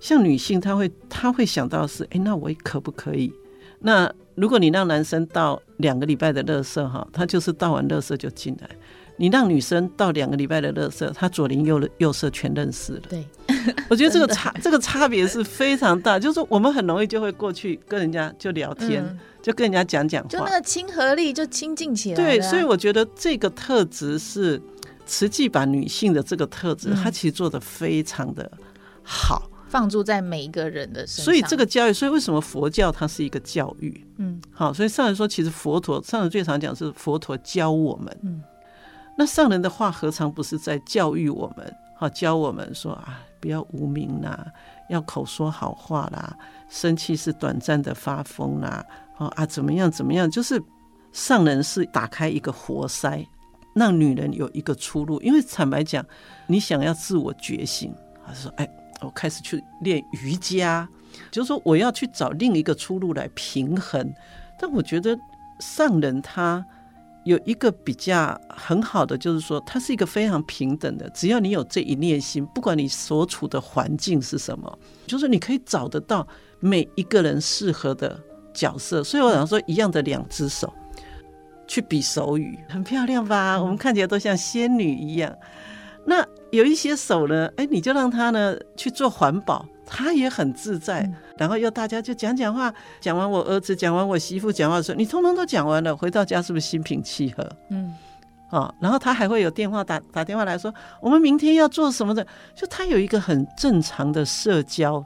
[0.00, 3.32] 像女性，她会她会想到是，哎，那我可不可以？
[3.80, 8.68] 那如果你让男生倒两个礼拜的垃圾，哈，他就是倒完垃圾就进来；
[9.20, 13.00] 你让女生到两个礼拜的乐色，她左邻右右舍全认识了。
[13.08, 13.24] 对，
[13.88, 19.04] 我觉得这个差这个差别是非常大，就是说我们很容易就会过去跟人家就聊天。
[19.04, 22.14] 嗯就跟人家讲讲话，就那个亲和力就亲近起来。
[22.14, 24.60] 对，所以我觉得这个特质是
[25.06, 28.52] 实际把女性的这个特质，它其实做的非常的
[29.02, 29.50] 好。
[29.70, 31.24] 放住在每一个人的身上。
[31.24, 34.04] 所以这个教育，所以为什么佛教它是一个教育？
[34.18, 38.14] 嗯，好，所以上人说，其实佛陀上人最常讲是佛陀教我们。
[38.22, 38.42] 嗯，
[39.20, 41.76] 那上人的话何尝不是在教育我们？
[41.94, 44.46] 好，教我们说啊，不要无名啦，
[44.88, 46.34] 要口说好话啦，
[46.70, 48.82] 生气是短暂的发疯啦，
[49.18, 50.30] 啊，怎么样怎么样？
[50.30, 50.58] 就是
[51.12, 53.22] 上人是打开一个活塞。
[53.74, 56.02] 让女人有一个出路，因为坦白讲，
[56.46, 58.66] 你想要自我觉醒，还是说，哎，
[59.02, 60.88] 我开始去练瑜伽，
[61.30, 64.14] 就是说我要去找另一个出路来平衡。
[64.58, 65.14] 但我觉得
[65.58, 66.64] 上人他
[67.24, 76.26] 有一个比较很好的，就是说它是一个非常平等的，只要你有这一念心，不管你所处的环境是什么，就是你可以找得到
[76.58, 78.18] 每一个人适合的
[78.54, 79.04] 角色。
[79.04, 80.72] 所以我想说，一样的两只手。
[81.68, 83.56] 去比手语很漂亮吧？
[83.62, 85.32] 我们看起来都像仙女一样。
[86.04, 91.10] 那有一些手呢，哎，你就让他呢去做环保，他也很自在。
[91.36, 97.46] 然后又大家就讲讲话，讲完我儿子，讲完我媳妇讲话的时候，你通通都讲完了，回到家是不是心平气和？
[97.70, 97.92] 嗯，
[98.50, 102.24] 啊，然后他还会有电话打打电话来说，我们明天要做什么的，
[102.54, 105.04] 就他有一个很正常的社交。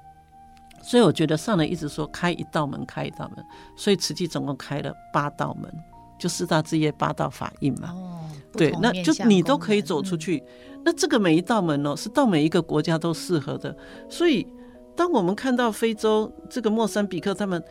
[0.83, 3.45] 所以我觉得上人一直说开一道门，开一道门，
[3.75, 5.73] 所以慈济总共开了八道门。
[6.17, 10.43] 就四大志业八道法印嘛，哦、对，那就你都可以走出去。
[10.71, 13.77] 嗯、那这个每一道门哦，是到每一个国家都适合的。
[14.09, 14.47] 所以，
[14.97, 17.63] 当我们看到非洲这个莫桑比克，他们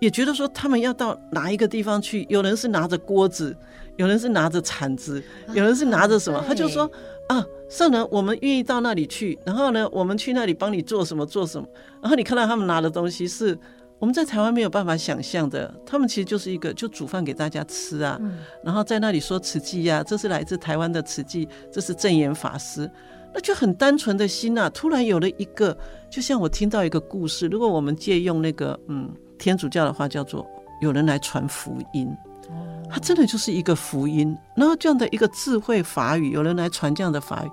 [0.00, 2.26] 也觉得说，他们要到哪一个地方去？
[2.28, 3.56] 有人是拿着锅子，
[3.96, 6.38] 有人是拿着铲子，有人是拿着什么？
[6.38, 6.90] 啊、他就说
[7.28, 9.38] 啊，圣人，我们愿意到那里去。
[9.44, 11.66] 然后呢，我们去那里帮你做什么做什么。
[12.00, 13.58] 然后你看到他们拿的东西是。
[13.98, 22.90] 我们在台湾没有办法想象的，他们其实就是一个就煮饭给大家吃啊，嗯、然后在那里说慈济呀，这是来自台湾的慈济，这是证严法师，
[23.34, 24.70] 那就很单纯的心呐、啊。
[24.70, 25.76] 突然有了一个，
[26.10, 30.46] 就像我听到一个故事，如果我们借用那个嗯天主教的话，叫做
[30.80, 32.14] 有人来传福音，
[32.90, 34.36] 它真的就是一个福音。
[34.56, 37.50] 然后这样的一个智慧法语，有人来传这样的法语，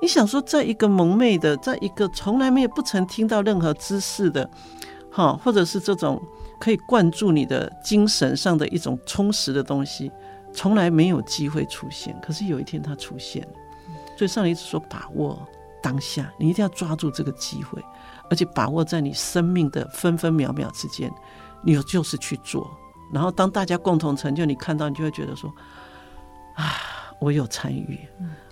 [0.00, 4.48] 你想说，在一个蒙昧的，在一个从来没有不曾听到任何知识的。
[5.10, 6.22] 哈，或者是这种
[6.60, 10.12] 可以灌注你的精神上的一种充实的东西，
[10.52, 12.14] 从来没有机会出现。
[12.22, 13.44] 可是有一天它出现，
[14.18, 15.46] 所以上人一直说把握
[15.80, 17.80] 当下，你一定要抓住这个机会，
[18.28, 21.08] 而且把握在你生命的分分秒秒之间，
[21.62, 22.68] 你就是去做。
[23.12, 25.48] 然后当大家共同成就，你看到你就会觉得说
[26.56, 26.74] 啊，
[27.20, 27.96] 我有参与。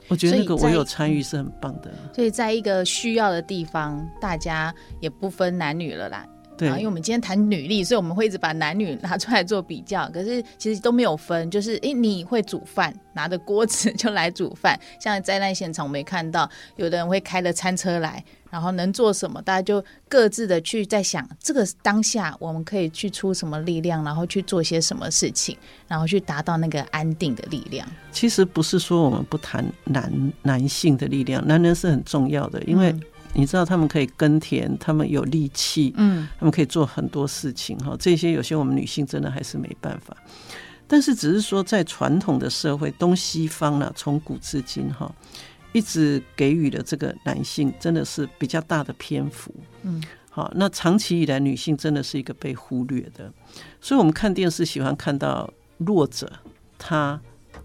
[0.09, 1.93] 我觉得那个我有参与是很棒的。
[2.15, 6.25] 所以在一个需要的地方，大家也不分男女了啦。
[6.57, 10.09] 对，因为我们今天谈女力，所以我们会一直把男女拿出来做比较。
[10.11, 14.79] 可是其实都没有分，就是诶，你会煮饭，拿着锅子 就来煮饭。
[15.01, 27.87] 像灾难现场，我们也看到有的人会开了餐车来，然后能做什么，大家就各自的去在想，这个当下我们可以去出什么力量，然后去做些什么事情，然后去达到那个安定的力量。
[28.11, 33.03] 其实不是说我们不谈男男性的力量，男人是很重要的，因为、嗯。
[33.37, 37.94] 你知道他们可以耕田，他们有力气，嗯，他们可以做很多事情哈。
[37.99, 40.16] 这些有些我们女性真的还是没办法。
[40.88, 45.14] 但是只是说，在传统的社会，东西方呢，从古至今哈，
[45.72, 53.31] 一直给予了这个男性真的是比较大的篇幅，嗯，好，那长期以来女性真的是一个被忽略的。
[53.81, 56.33] 所以我们看电视喜欢看到弱者，
[56.79, 57.20] 他。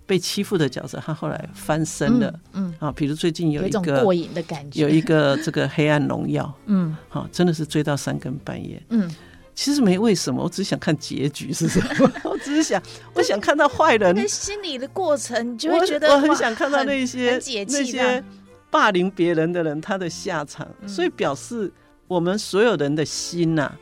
[0.05, 2.33] 被欺负的角色，他后来翻身了。
[2.53, 6.53] 嗯，嗯啊，比如最近有一个有一过瘾的感觉，有一个这个黑暗荣耀。
[6.65, 8.81] 嗯，好，真的是追到三更半夜。
[8.89, 9.09] 嗯，
[9.55, 12.11] 其实没为什么，我只想看结局是什么。
[12.25, 12.81] 我只是想，
[13.13, 14.13] 我想看到坏人。
[14.15, 18.23] 那心理的过程，你就会觉得我， 我很想看到那些那些
[18.69, 20.67] 霸凌别人的人他的下场。
[20.81, 21.71] 嗯，所以表示
[22.07, 23.77] 我们所有人的心呐，啊。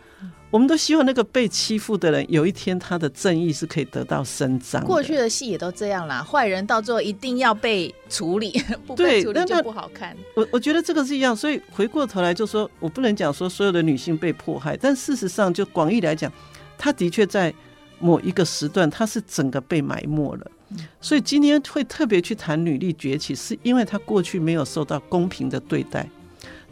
[0.51, 4.83] 我们都希望那个被欺负的人有一天他的正义是可以得到伸张。
[4.83, 10.17] 过去的戏也都这样啦，坏人到最后一定要被处理， 不被处理就不好看。
[10.35, 16.31] 我我觉得这个是一样，所以回过头来就说，我不能讲说所有的女性被迫害，但事实上就广义来讲，
[16.79, 17.53] 她的确在
[17.99, 20.51] 某一个时段，她是整个被埋没了。
[20.99, 26.09] 所以今天会特别去谈女力崛起，是因为她过去没有受到公平的对待，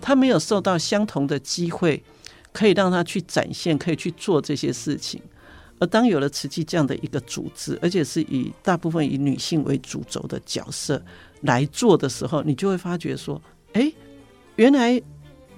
[0.01, 2.01] 她没有受到相同的机会。
[2.57, 5.21] 可以让他去展现，可以去做这些事情。
[5.77, 10.99] 而当有了慈济这样的一个组织，而且是以大部分以女性为主轴的角色
[11.41, 13.39] 来做的时候，你就会发觉说：
[13.73, 13.93] 哎，
[14.55, 14.99] 原来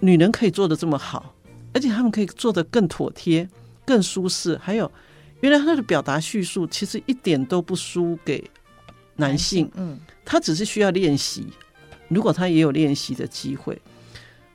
[0.02, 1.34] 女人可以做的这么好，
[1.74, 3.48] 而且她们可以做的更妥帖、
[3.86, 4.58] 更舒适。
[4.58, 4.92] 还有，
[5.40, 8.44] 原来她的表达叙述其实一点都不输给
[9.16, 9.72] 男性。
[9.76, 11.48] 嗯，他只是需要练习。
[12.10, 13.82] 如果他也有练习的机会。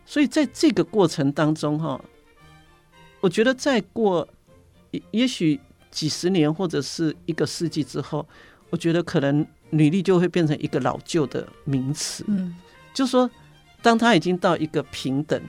[0.06, 1.98] 所以在这个过程当中，哈，
[3.24, 4.28] 我觉得再过
[4.90, 5.58] 也也许
[5.90, 8.28] 几十年或者是一个世纪之后，
[8.68, 12.22] 我觉得可能女力就会变成一个老旧的名词。
[12.28, 12.54] 嗯，
[12.92, 13.30] 就是说，
[13.80, 15.40] 当他已经到一个平等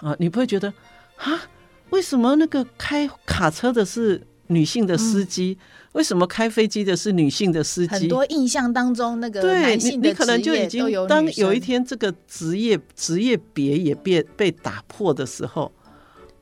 [0.00, 0.72] 啊，你不会觉得
[1.16, 1.42] 啊，
[1.90, 5.58] 为什么那个开卡车的是女性的司机？
[5.60, 7.94] 嗯为什么开飞机的是女性的司机？
[7.94, 15.72] 很多印象当中，那个男性的职业，你可能就已经当有一天这个职业职业别也被被打破的时候，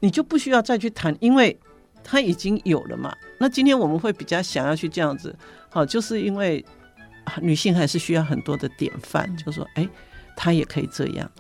[0.01, 1.59] 你就不需要再去谈，因为
[2.03, 3.15] 他已经有了嘛。
[3.39, 5.35] 那今天我们会比较想要去这样子，
[5.71, 6.65] 好，就是因为
[7.41, 9.89] 女性还是需要很多的典范，就说，哎，
[10.37, 11.31] 她也可以这样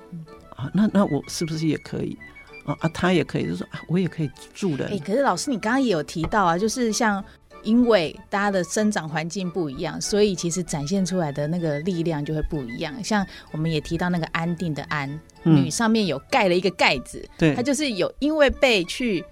[0.56, 2.18] 啊，那那我是不是也可以
[2.64, 2.76] 啊？
[2.80, 4.86] 啊，她也可以，就说啊，我也可以住的。
[4.88, 7.24] 哎，可是老师，你刚刚也有提到啊，就是像。
[7.66, 13.02] 因为大家的生长环境不一样，所以其实展现出来的那个力量就会不一样。
[13.02, 15.10] 像我们也提到那个安定的安，
[15.42, 19.24] 嗯、女上面有盖了一个盖子，对，它就是有因为被去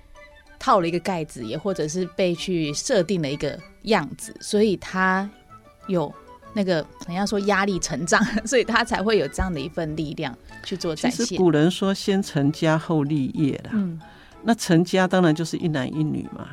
[0.59, 5.30] 套了一个盖子，也或者是被去设定了一个样子，所以它
[5.87, 6.12] 有
[6.53, 11.24] 那个人家说压力成长， 所以它才会有这样的一份力量去做展现。
[11.24, 14.01] 其实古人说先成家后立业啦，嗯，
[14.43, 16.49] 那成家当然就是一男一女嘛。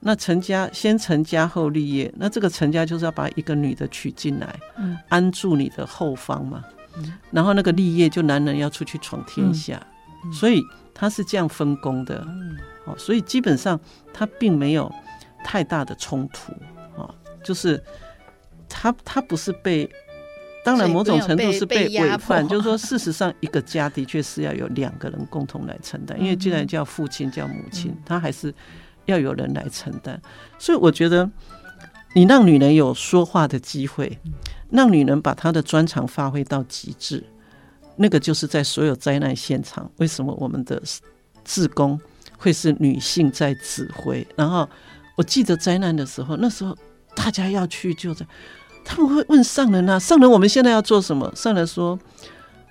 [0.00, 6.64] 那成家先成家后立业，那这个成家就是要把一个女的娶进来，嗯，安住你的后方嘛，
[6.96, 9.84] 嗯，然后那个立业就男人要出去闯天下，
[10.24, 10.62] 嗯，所以
[10.94, 13.78] 他是这样分工的，嗯，哦，所以基本上
[14.14, 14.88] 他并没有
[15.42, 16.52] 太大的冲突，
[16.94, 17.82] 哦，就是
[18.68, 19.90] 他他不是被，
[20.64, 28.54] 当然某种程度是被规范，就是说事实上一个家的确是要有两个人共同来承担，因为既然叫父亲叫母亲，他还是。
[29.08, 30.20] 要有人来承担，
[30.58, 31.28] 所以我觉得
[32.14, 34.18] 你让女人有说话的机会，
[34.70, 37.24] 让女人把她的专长发挥到极致，
[37.96, 40.82] 那个就是在所有灾难现场，为什么我们的
[41.44, 41.98] 志工
[42.36, 44.26] 会是女性在指挥？
[44.36, 44.68] 然后
[45.16, 46.76] 我记得灾难的时候，那时候
[47.16, 48.26] 大家要去救灾，
[48.84, 51.32] 他们会问上人啊，上人，我们现在要做什么？
[51.34, 51.98] 上人说，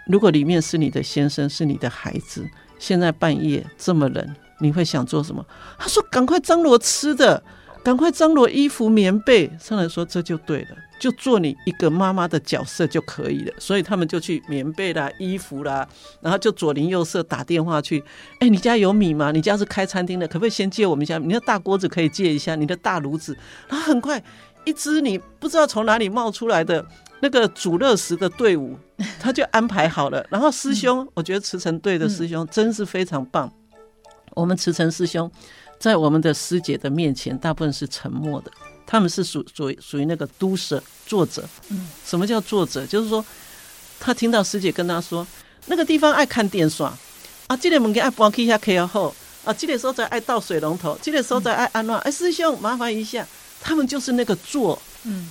[0.06, 4.36] 如果里面是你的先生，是你的孩子，现在半夜这么冷。
[4.60, 5.46] 你会想做什么？
[5.78, 7.44] 他说：“赶快张罗吃的，
[7.84, 15.88] 赶快张罗衣服、棉被。”上来说：“这就对了，就做你一个妈妈的角色就可以了。”所以他们就去棉被啦、衣服啦，
[16.22, 18.04] 然后就左邻右舍打电话去
[18.40, 19.32] ：“哎，你家有米吗？
[19.32, 21.18] 你家是开餐厅的，可不可以先借我们一下？
[21.18, 23.38] 你的大锅子可以借一下，你的大炉子。”
[23.70, 24.22] 然后很快，
[24.66, 26.84] 一支你不知道从哪里冒出来的
[27.22, 28.76] 那个煮热食的队伍，
[29.20, 30.26] 他就安排好了。
[30.30, 33.52] 然后师兄，嗯、我觉得慈诚队的师兄真是非常棒。
[34.38, 35.30] 我们慈诚师兄，
[35.80, 38.52] 在我们的师姐的面前，大部分是沉默的。
[38.86, 41.44] 他们是属属属于那个都舍作者。
[41.70, 42.86] 嗯，什么叫作者？
[42.86, 43.26] 就是说，
[44.00, 45.26] 他听到师姐跟他说，
[45.66, 49.14] 那个地方爱看电视啊，这个门给爱搬去一下可以后
[49.44, 52.00] 啊，这个时候在爱倒水龙头，这个时候在爱安乱。
[52.02, 53.28] 哎，师兄麻烦一下，
[53.60, 54.80] 他们就是那个做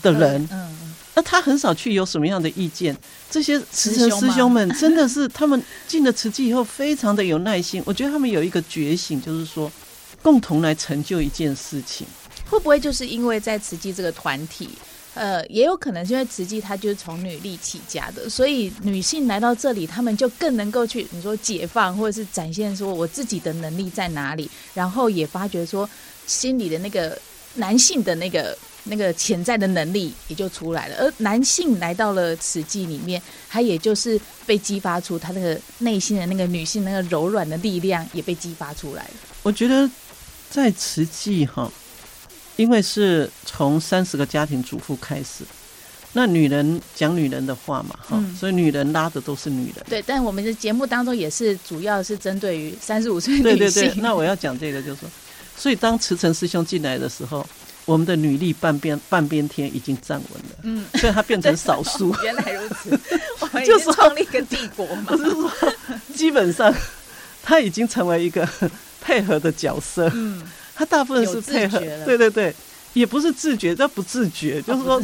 [0.02, 0.42] 的人。
[0.42, 0.48] 嗯。
[0.50, 2.94] 嗯嗯那他很少去有什么样的意见？
[3.30, 7.82] 这些慈诚师兄们真的是他们进了慈济以后，非常的有耐心。
[7.86, 9.72] 我觉得他们有一个觉醒，就是说
[10.20, 12.06] 共同来成就一件事情。
[12.50, 14.68] 会不会就是因为在慈济这个团体，
[15.14, 25.88] 呃，也有可能是因为慈济它就是从女力起家的，所以女性来到这里，他们就更能够去你说解放，或者是展现说我自己的能力在哪里，然后也发觉说
[26.26, 27.18] 心里的那个
[27.54, 28.54] 男性的那个。
[28.89, 39.11] 那个潜在的能力也就出来了，而男性来到了慈济里面，他也就是被激发出他那个内心的那个女性那个柔软的力量也被激发出来了。
[39.43, 39.91] 我觉得
[40.49, 41.68] 在慈济哈，
[42.55, 45.43] 因为是从三十个家庭主妇开始，
[46.12, 49.84] 那女人讲女人的话嘛哈，嗯、所以女人拉的都是女人。
[49.89, 53.43] 对，但我们的节目当中也是主要是针对于三十五岁女性。
[53.43, 55.11] 对对对，那我要讲这个就是说，
[55.57, 57.45] 所以当慈诚师兄进来的时候。
[57.87, 62.14] 我们的女力半边半边天已经站稳了，嗯，所以它变成少数。
[62.22, 62.91] 原来如此，
[63.41, 65.05] 我们已经创立一个帝国嘛。
[65.09, 65.51] 就是说，
[66.14, 66.74] 基本上
[67.43, 68.47] 他已经成为一个
[69.01, 70.11] 配合的角色。
[70.14, 70.43] 嗯，
[70.74, 72.53] 他大部分是配合，对对对，
[72.93, 75.01] 也不是自觉，他不自觉，就是说，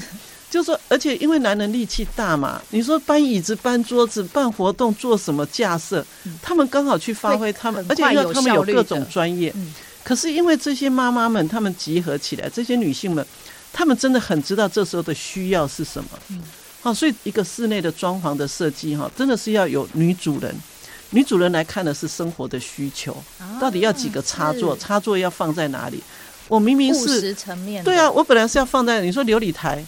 [0.51, 6.05] 就是说，而且因为男人力气大嘛，你说搬椅子、搬桌子、办活动、做什么架设，
[6.43, 9.55] 他们刚好去发挥他们，而且因为他们有各种专业。
[10.05, 13.25] 可是因为这些妈妈们，她们集合起来，这些女性们，
[13.73, 16.11] 她们真的很知道这时候的需要是什么。
[16.29, 16.43] 嗯，
[16.81, 20.55] 好，所以一个室内的装潢的设计，哈，真的是要有女主人，
[21.11, 23.17] 女主人来看的是生活的需求，
[23.61, 26.03] 到底要几个插座，插座要放在哪里？
[26.49, 29.83] 我明明是层面，对啊，我本来是要放在你说琉璃台，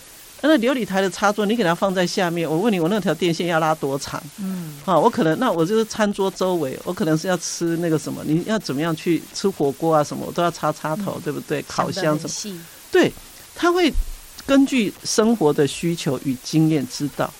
[0.46, 4.22] 那琉璃台的插座，你给它放在下面，我问你，我那条电线要拉多长？
[4.38, 11.62] 嗯，好，我可能那我就是餐桌周围，我可能是要吃那个什么，你要怎么样去吃火锅啊什么，我都要插插头，嗯、对不对？
[11.62, 12.60] 烤箱什么？
[12.92, 13.10] 对，
[13.54, 13.92] 他会
[14.44, 17.32] 根据生活的需求与经验知道。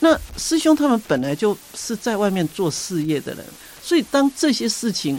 [0.00, 3.44] 那师兄他们本来就是在外面做事业的人，
[3.82, 5.18] 所以当这些事情，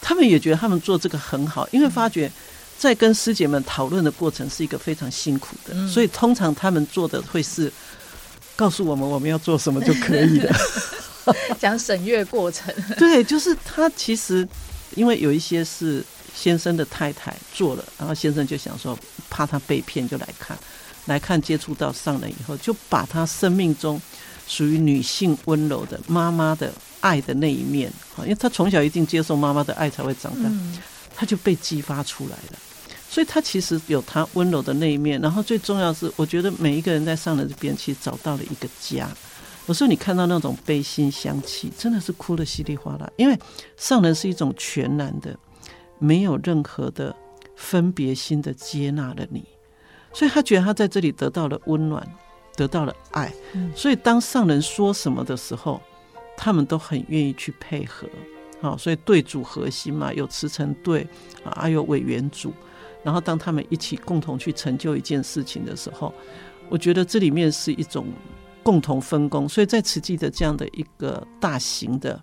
[0.00, 2.30] 他们也觉得他们做这个很好，因为发觉。
[2.82, 7.72] 在跟师姐们讨论的过程是一个非常辛苦的，嗯、所以通常他们做的会是
[8.56, 10.52] 告诉我们我们要做什么就可以了，
[11.60, 12.74] 讲审阅过程。
[12.98, 14.44] 对，就是他其实
[14.96, 16.04] 因为有一些是
[16.34, 18.98] 先生的太太做了，然后先生就想说
[19.30, 20.58] 怕他被骗，就来看，
[21.06, 24.02] 来看接触到上人以后，就把他生命中
[24.48, 30.76] 属于女性温柔的妈妈的爱的那一面，因为他从小一定接受妈妈的爱才会长大，嗯、
[31.14, 32.58] 他就被激发出来了。
[33.12, 39.06] 所以他其实有他温柔的那一面，然后最重要是，我觉得每一个人在上人这边其实找到了一个家。
[39.66, 43.12] 有时候你看到那种悲心香气，真的是哭得稀里哗啦。
[43.18, 43.38] 因为
[43.76, 45.38] 上人是一种全然的，
[45.98, 47.14] 没有任何的
[47.54, 49.44] 分别心的接纳了你，
[50.14, 52.02] 所以他觉得他在这里得到了温暖，
[52.56, 53.30] 得到了爱。
[53.76, 55.78] 所以当上人说什么的时候，
[56.34, 58.08] 他们都很愿意去配合。
[58.62, 61.06] 好，所以对主核心嘛，有慈诚对
[61.44, 62.54] 啊，有委员主。
[63.04, 66.14] 然后，当他们一起共同去成就一件事情的时候，
[66.68, 68.06] 我觉得这里面是一种
[68.62, 69.48] 共同分工。
[69.48, 72.22] 所以在慈济的这样的一个大型的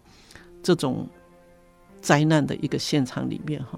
[0.63, 1.05] 这种
[1.99, 3.77] 灾难的一个现场里面，哈，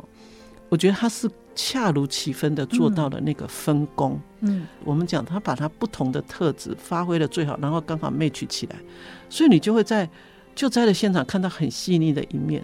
[0.70, 4.20] 我觉得他是恰如其分的做到了那个分工。
[4.42, 8.76] 嗯，我们讲他把他不同的特质发挥的最好，然后刚好 match 起来，
[9.28, 10.08] 所以你就会在
[10.54, 12.64] 救灾的现场看到很细腻的一面，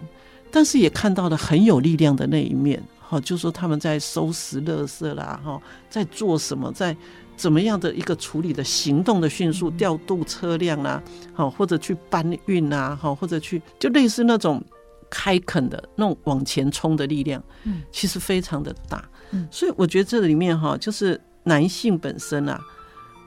[0.52, 2.80] 但是也看到了很有力量的那一面。
[3.10, 6.94] 好，就说他们在收拾垃圾啦，哈，在做什么，在
[7.38, 11.02] 怎么样的一个处理的行动的迅速，调度车辆啦，
[11.32, 14.62] 好，或者去搬运啊，好，或者去就类似那种
[15.08, 22.60] 开垦的那种往前冲的力量，嗯，其实非常的大，嗯，所以我觉得这里面哈，就是男性本身啊，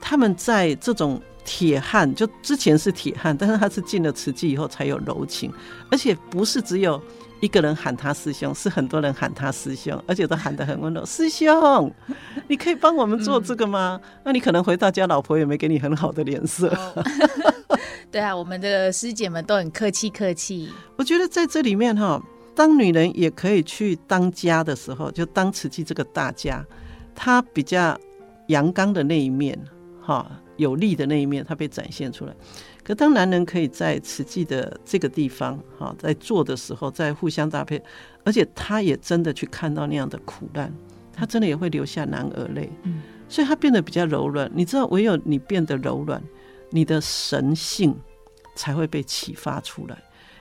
[0.00, 5.52] 他们在这种铁汉，就之前是铁汉，但是他是进了瓷器以后才有柔情，
[5.90, 7.02] 而且不是只有。
[7.42, 11.04] 一个人喊他师兄，是很多人喊他师兄，而且都喊得很温柔。
[11.04, 11.92] 师兄，
[12.46, 14.00] 你可以帮我们做这个吗？
[14.00, 16.68] 嗯、那你可能回到家，老婆也没给你很好的脸色。
[16.68, 17.04] 哦、
[18.12, 20.70] 对啊，我们的师姐们都很客气客气。
[20.94, 22.22] 我觉得在这里面哈，
[22.54, 26.64] 当女人也可以去当家的时候，就当慈济这个大家，
[27.12, 27.98] 她比较
[28.46, 29.58] 阳刚的那一面，
[30.00, 32.32] 哈，有力的那一面，她被展现出来。
[32.84, 37.80] 可当男人可以在慈济的这个地方，哈，在做的时候，在互相搭配，
[38.24, 40.72] 而且他也真的去看到那样的苦难，
[41.14, 44.50] 他真的也会流下男儿泪，嗯，所以他变得比较柔软。
[44.52, 46.20] 你知道，唯有你变得柔软，
[46.70, 47.94] 你的神性
[48.56, 49.96] 才会被启发出来，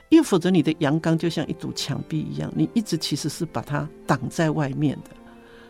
[0.09, 5.11] 因为否则你的阳刚就像一堵墙壁一样，你一直其实是把它挡在外面的。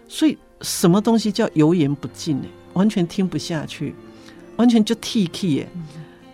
[0.07, 2.47] 所以什么东西叫油盐不进呢？
[2.73, 3.93] 完全听不下去，
[4.55, 5.67] 完全就铁齿耶。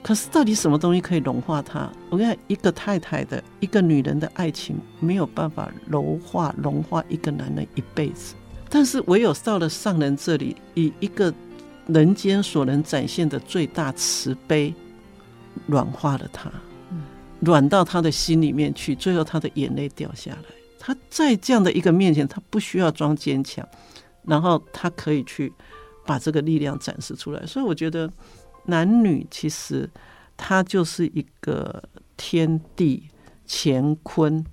[0.03, 1.89] 可是，到底什么东西可以融化它？
[2.09, 8.33] 我跟你讲，一个太太的一个女人的爱情没有办法柔化融化一个男人一辈子。
[8.69, 11.33] 但是，唯有到了上人这里，以一个
[11.87, 14.73] 人间所能展现的最大慈悲，
[15.65, 16.49] 软化了他，
[17.41, 20.55] 软到他的心里面去，最后他的眼泪掉下来。
[20.79, 23.67] 他在这样的一个面前，他不需要装坚强，
[24.23, 25.51] 然后他可以去
[26.05, 27.45] 把这个力量展示出来。
[27.45, 28.09] 所以，我觉得。
[28.67, 29.89] 男女其实，
[30.37, 31.83] 它就是一个
[32.15, 33.09] 天地
[33.47, 34.45] 乾坤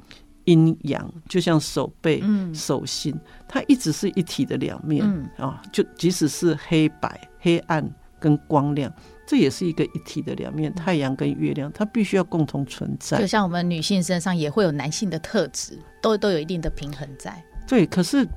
[0.44, 3.14] 阴阳，就像手背、手心，
[3.48, 5.04] 它一直是一体的两面
[5.36, 5.60] 啊。
[5.72, 7.88] 就即使是黑白、黑暗
[8.20, 8.92] 跟光亮，
[9.26, 10.72] 这也是一个一体的两面。
[10.74, 13.18] 太阳跟月亮，它必须要共同存在。
[13.18, 17.42] 就像我们女性身上也会有男性的特质，都都有一定的平衡在。
[17.66, 18.28] 对，可是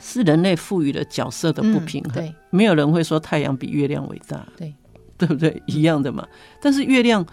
[0.00, 2.12] 是人类赋予了角色的不平衡。
[2.12, 4.46] 对，没有人会说太阳比月亮伟大。
[4.56, 4.72] 对。
[5.18, 5.62] 对不对？
[5.66, 6.26] 一样的嘛。
[6.60, 7.26] 但是月亮，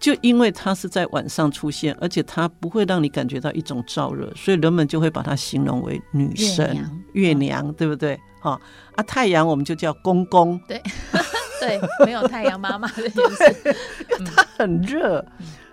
[0.00, 8.18] 就因为它是在晚上出现，而且它不会让你感觉到一种燥热，所以人们就会把它形容为女神、月娘，对不对？
[8.40, 8.60] 哈
[8.96, 10.60] 啊，太阳我们就叫公公。
[10.66, 10.82] 对
[11.60, 13.74] 对，没有太阳妈妈的意思。
[14.26, 15.24] 它很热，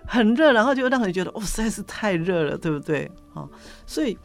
[0.06, 3.10] 很热，然后就让人觉得哦，实在是太热了，对不对？
[3.34, 3.48] 哈，
[3.84, 4.16] 所以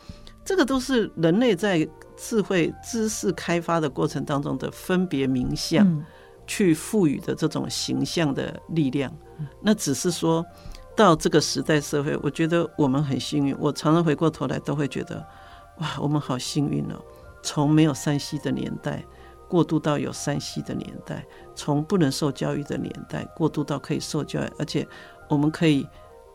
[0.44, 5.84] 这个都是人类在智慧、知识开发的过程当中的分别名相。
[5.88, 6.06] 嗯
[6.48, 9.12] 去赋予的这种形象的力量，
[9.62, 10.46] 那只是说
[10.96, 13.56] 到这个时代社会，我觉得我们很幸运。
[13.60, 15.26] 我常常回过头来都会觉得，
[15.80, 16.96] 哇，我们好幸运哦！
[17.42, 19.04] 从没有山西的年代，
[19.48, 21.26] 过过渡到有山西的年代，
[21.56, 24.86] 从不能受教育的年代过渡到可以受教育，而且
[25.30, 25.88] 我们可以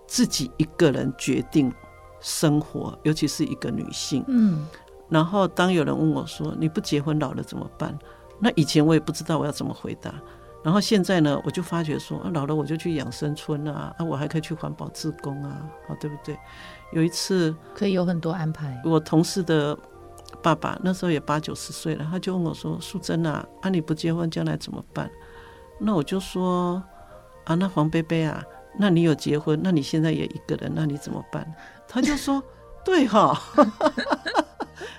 [0.06, 1.70] 自己一个人决定
[2.18, 4.24] 生活，尤其是一个女性。
[4.26, 4.66] 嗯。
[5.11, 7.94] 然后当有人问我说：“你不结婚老了怎么办？”
[8.41, 10.12] 那以前我也不知道我要怎么回答。
[10.62, 16.38] 然后现在呢，我就发觉说：“啊，老了我就去养生村啊，啊，我还可以去环保志工啊，好，对不对？”
[16.93, 18.78] 有一次可以有很多安排。
[18.84, 19.78] 我同事的
[20.43, 25.11] 爸爸那时候也八九十岁了，他就问我说：“素贞啊，啊你不结婚将来怎么办？”
[25.80, 26.82] 那我就说
[27.45, 28.45] ：“啊，那黄贝贝啊，
[28.78, 31.51] 那你有结婚，那你现在也一个人，那你怎么办？”
[31.88, 32.43] 他就说
[32.84, 33.41] ：“对哈。”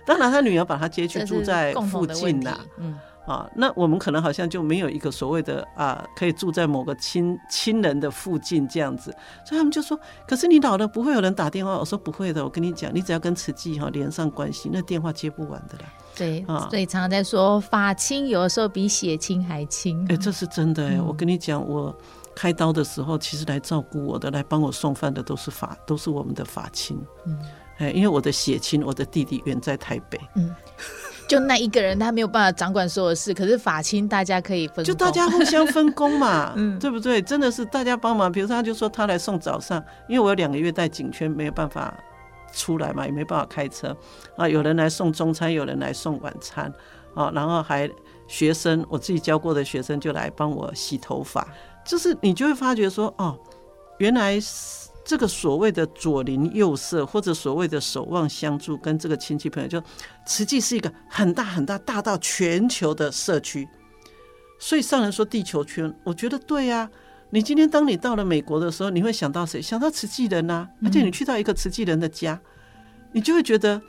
[0.07, 2.59] 当然，他女儿把他接去住在附近啦。
[2.77, 9.15] 嗯，啊，那我们可能好像就没有一个所谓的啊，可以住在某个亲亲人的附近这样子。
[9.45, 15.85] 所以他们就说：“可是你老了不会有人打电话。”我说：“不会的，我跟你讲，你只要跟慈济哈连上关系，那电话接不完的啦。”
[16.17, 20.05] 对，啊，所以常常在说法亲有的时候比血亲还亲。
[20.09, 21.01] 哎，这是真的哎！
[21.01, 21.95] 我跟你讲，我
[22.35, 26.99] 开刀的时候，其实来照顾我的、来帮我送饭的都是法，都是我们的法亲。
[27.25, 27.39] 嗯。
[27.77, 30.53] 哎，因为我的血亲，我的弟弟远在台北，嗯，
[31.31, 37.21] 就那一个人，他没有办法掌管所有事，可是法亲大家可以分，就大家互相分工嘛， 嗯，对不对？
[37.21, 38.29] 真的是大家帮忙。
[38.29, 41.97] 比如说，他就说他来送早上，因为我有两个月戴颈圈，没有办法
[42.51, 43.95] 出来嘛，也没办法开车
[44.35, 44.45] 啊。
[44.45, 46.69] 有人来送中餐，有人来送晚餐
[47.15, 47.89] 啊，然后还
[48.27, 51.47] 学生，我自己教过的学生就来帮我洗头发，
[51.85, 53.39] 就是你就会发觉说，哦，
[53.99, 54.80] 原来是。
[55.03, 59.81] 这个所谓的左邻右舍，或者所谓的守望相助，跟这个亲戚朋友，就
[60.25, 63.67] 实际是一个很大很大，大到全球的社区。
[64.59, 66.91] 所以上人说地球圈，我觉得对呀、啊。
[67.33, 69.61] 你今天当你到了美国的时候，你会想到谁？
[69.61, 70.67] 想到慈济人呐。
[70.83, 72.39] 而且你去到一个慈济人的家，
[73.13, 73.81] 你就会觉得，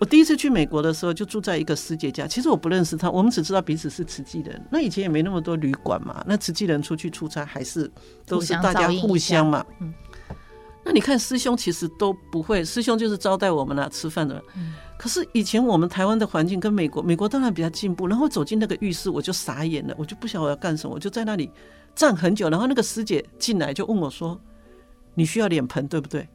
[0.00, 2.26] 我第一次去美国的时候，就住在一个师姐家。
[2.26, 4.60] 其实我不认识他，我们只知道彼此是慈济人。
[4.68, 6.24] 那以前也没那么多旅馆嘛。
[6.26, 7.88] 那慈济人出去出差，还是
[8.26, 9.64] 都是大家互相嘛。
[9.80, 9.94] 嗯。
[10.88, 14.42] 那你看师兄其实都不会，师兄就是招待我们啊，吃饭的。
[14.98, 18.06] 可是以前我们台湾的环境跟美国，美国当然比较进步。
[18.06, 21.50] 然后走进那个浴室，我就傻眼了，我就不晓得我要干什么，我就在那里
[21.94, 22.48] 站很久。
[22.48, 24.40] 然后那个师姐进来就问我说
[25.14, 26.26] ：“你需要脸盆对不对？”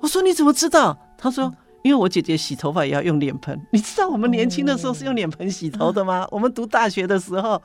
[0.00, 1.52] 我说：“你怎么知道？”她说
[1.84, 3.60] ：“因为我姐姐洗头发也要用脸盆。
[3.70, 6.26] 你知道我们年轻的时候是用脸盆洗头的吗？
[6.30, 7.60] 我们读大学的时候。”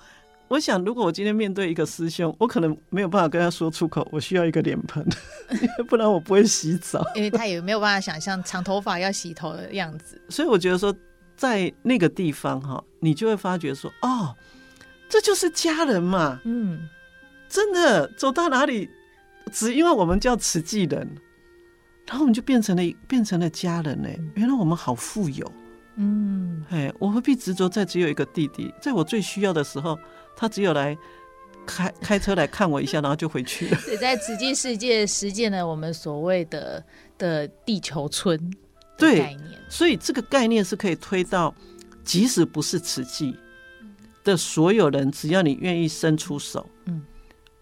[0.48, 5.04] 我想，如果我今天面对一个师兄，我可能没有办法跟他说出口，我需要一个脸盆，
[5.90, 7.04] 不然我不会洗澡。
[7.16, 10.22] 因为他也没有办法想象长头发要洗头的样子。
[10.30, 10.96] 所以我觉得说，
[11.36, 14.36] 在那个地方哈，你就会发觉说，哦，
[15.10, 16.40] 这就是家人嘛。
[16.46, 16.88] 嗯，
[17.50, 18.88] 真的走到哪里，
[19.52, 21.10] 只因为我们叫慈济人，
[22.06, 24.08] 然后我们就变成了变成了家人呢。
[24.36, 25.52] 原来我们好富有。
[25.96, 29.98] 嗯，哎，我何必执着在只有一个弟弟，在我最需要的时候。
[30.36, 30.98] 他只有来
[31.66, 33.80] 开开车来看我一下，然后就回去了。
[33.90, 36.84] 也在慈济世界实践了我们所谓的
[37.18, 38.40] 的地球村
[38.98, 41.54] 对概念，所以这个概念是可以推到，
[42.04, 43.36] 即使不是慈济
[44.24, 47.02] 的所有人，只要你愿意伸出手，嗯，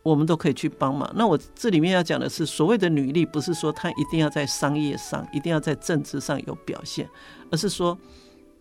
[0.01, 1.09] 我们都可以去帮忙。
[1.15, 7.07] 那我这里面要讲的是，所谓的履历，不是说他一定要在商业上，一定要在政治上有表现，
[7.49, 7.97] 而是说。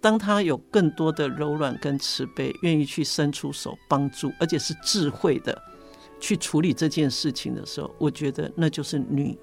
[0.02, 5.56] 当他有更多的柔软跟慈悲，愿意去伸出手帮助，而且是智慧的
[6.18, 9.38] 去处理这件事情的时候，我觉得那就是女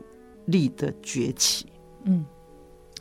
[0.48, 1.68] 力的崛起。
[2.04, 2.26] 嗯，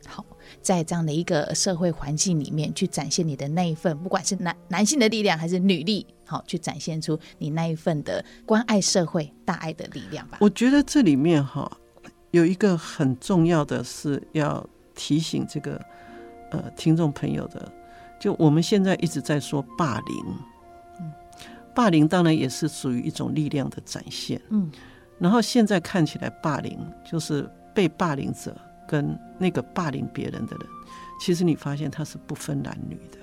[0.07, 0.25] 好，
[0.63, 10.39] 在这样的一个社会环境里面，去展现你的那一份，不管是男男性的力量还是女力，好，去展现出你那一份的关爱社会、大爱的力量吧。
[10.41, 11.69] 我觉得这里面哈
[12.31, 15.85] 有一个很重要的是要提醒这个。
[16.51, 17.71] 呃，听众朋友的，
[18.19, 20.25] 就我们现在一直在说霸凌，
[21.01, 21.13] 嗯，
[21.75, 24.71] 霸凌当然也是属于一种力量的展现，嗯，
[25.19, 28.57] 然后现在看起来，霸凌就是被霸凌者
[28.89, 30.67] 跟那个霸凌别人的人，
[31.21, 33.19] 其实你发现他是不分男女的，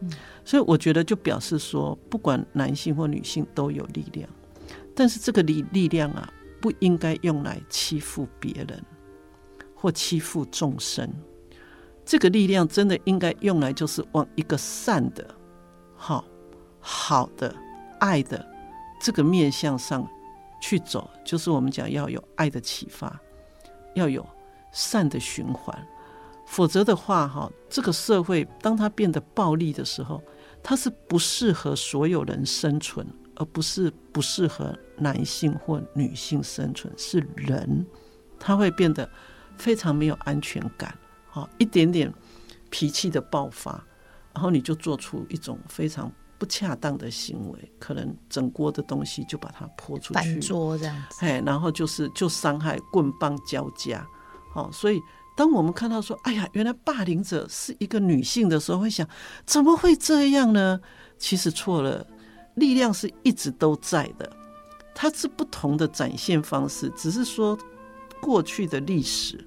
[0.00, 0.10] 嗯，
[0.44, 4.28] 所以我觉得就表示说，不管男性或女性都有力量，
[4.94, 8.82] 但是这个力力量啊，不应该用来欺负别人
[9.74, 11.12] 或欺负众生。
[12.10, 15.24] 这个力量真的应该用来，就是往一个善的、
[15.94, 16.24] 好、
[16.80, 17.54] 好的、
[18.00, 18.44] 爱的
[19.00, 20.04] 这个面向上
[20.60, 21.08] 去走。
[21.24, 23.16] 就是我们讲要有爱的启发，
[23.94, 24.26] 要有
[24.72, 25.86] 善的循环。
[26.46, 30.20] 否则的话，哈，这个社会当它变得暴力的时候，
[30.64, 33.06] 它是不适合所有人生存，
[33.36, 36.92] 而不是不适合男性或女性生存。
[36.96, 37.86] 是人，
[38.40, 39.08] 他会变得
[39.56, 40.92] 非常没有安全感。
[41.40, 42.12] 好，一点点
[42.68, 43.72] 脾气的爆发，
[44.34, 54.06] 然后你就做出一种非常不恰当的行为，可能整锅的东西就把它泼出去，翻桌这样子，哎，然后就是就伤害，棍棒交加，
[54.52, 55.00] 好，所以
[55.36, 59.08] 当我们看到说，哎呀，原来霸凌者是一个女性的时候，会想
[59.46, 60.80] 怎么会这样呢？
[61.18, 62.06] 其实错了，
[62.54, 64.30] 力量是一直都在的，
[64.94, 67.58] 它是不同的展现方式，只是说
[68.20, 69.46] 过去的历史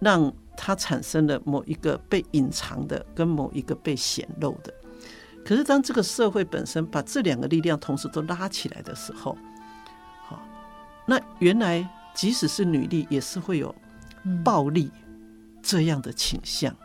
[0.00, 0.32] 让
[0.62, 4.70] 它产生了某一个被隐藏的，跟某一个被显露的。
[5.42, 9.38] 可是，当这个社会本身把这两个力量同时都拉起来的时候，
[10.26, 10.38] 好，
[11.06, 13.74] 那原来即使是女力，也是会有
[14.44, 14.92] 暴力
[15.62, 16.76] 这样的倾向，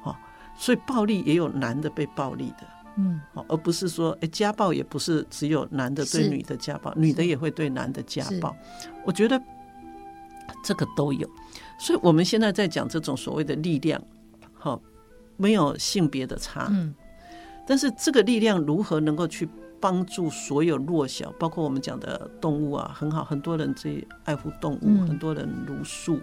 [0.00, 0.16] 好，
[0.56, 2.64] 所以暴力也有男的被暴力的，
[2.98, 8.56] 嗯，好，而不是说，哎，家暴也不是只有男的对女的家暴，女的也会对男的家暴。
[9.04, 9.42] 我觉得
[10.68, 11.26] 这个都有，
[11.78, 13.98] 所以我们现在在讲这种所谓的力量，
[14.52, 14.78] 好，
[15.38, 16.94] 没有性别的差，嗯。
[17.66, 19.48] 但是这个力量如何能够去
[19.80, 26.20] 帮助所有弱小，包括我们讲的动物啊，很好，很多人去爱护动物，很多人如素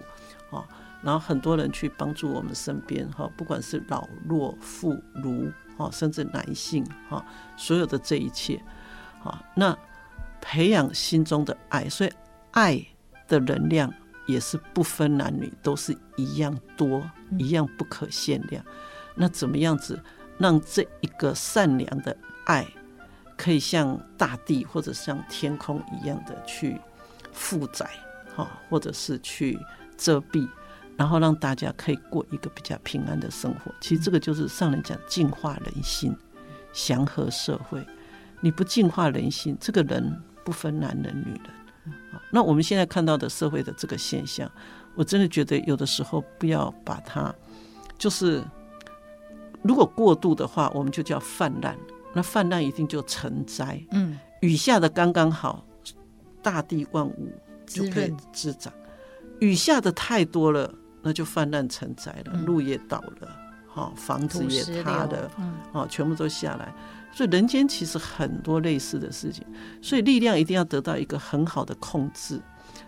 [0.52, 0.64] 啊，
[1.02, 7.24] 然后很多人去帮助我们身边哈，不管是老弱妇孺哈，甚至男性哈，
[7.56, 8.62] 所有的这一切
[9.24, 9.76] 啊，那
[10.40, 12.12] 培养心中的爱，所以
[12.52, 12.80] 爱
[13.26, 13.92] 的能量
[14.26, 17.08] 也是不分男女，都是一样多，
[17.38, 18.64] 一样不可限量。
[19.14, 19.98] 那怎么样子？
[20.38, 22.14] 让这一个善良的
[22.44, 22.66] 爱，
[23.38, 26.78] 可以像大地或者像天空一样的去
[27.32, 27.88] 负载，
[28.34, 29.58] 哈，或者是去
[29.96, 30.46] 遮蔽，
[30.94, 33.74] 然后让大家可以过一个比较平安的生活。
[33.80, 36.14] 其实这个就是上人讲净化人心、
[36.74, 37.82] 祥和社会。
[38.42, 41.50] 你不净化人心，这个人不分男人女人。
[42.30, 44.50] 那我们现在看到的社会的这个现象，
[44.94, 47.34] 我真的觉得有的时候不要把它
[47.98, 48.44] 就是。
[49.62, 51.76] 如果过度的话，我们就叫泛滥。
[52.14, 53.84] 那泛滥一定就成灾。
[53.90, 55.66] 嗯，雨下的刚刚好，
[56.40, 57.32] 大地万物
[57.66, 58.72] 就可以滋长。
[59.40, 60.72] 雨下的太多了，
[61.02, 65.30] 那就泛滥成灾了，路也倒了，哈，房子也塌了，
[65.72, 66.72] 哦，全部都下来。
[67.16, 69.42] 所以人间其实很多类似的事情，
[69.80, 72.38] 所以力量一定要得到一个很好的控制。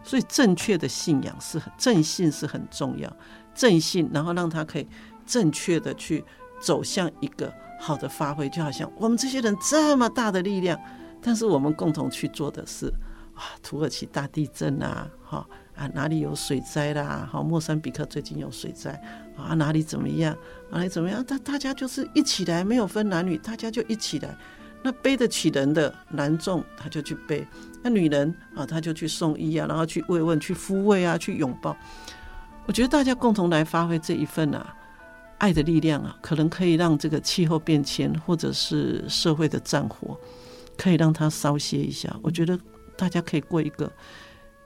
[0.05, 3.11] 所以正确的信仰是很正信是很重要，
[3.55, 4.87] 正信，然后让他可以
[5.25, 6.23] 正确的去。
[6.61, 10.77] 走向一个好的发挥，就好像我们这些人这么大的力量，
[11.23, 12.93] 但是我们共同去做的是，
[13.33, 15.49] 啊，土耳其大地震啊，哈
[15.79, 19.01] 啊哪里有水灾啦，好莫桑比克最近有水灾
[19.37, 20.37] 啊，哪里怎么样，
[20.71, 24.37] 哪里怎么样，大大家就是一起来，没有分男女，大家就一起来。
[24.83, 27.45] 那背得起人的男众，他就去背；
[27.83, 31.77] 那女人啊，他就去送医啊，然后去慰问、去抚慰啊、去拥抱。
[32.67, 34.75] 我觉得大家共同来发挥这一份啊。
[35.39, 40.19] 爱的力量啊，可能可以让这个气候变迁或者是社会的战火，
[40.77, 42.13] 可以让它稍歇一下。
[42.23, 42.59] 我觉得
[42.97, 43.89] 大家可以过一个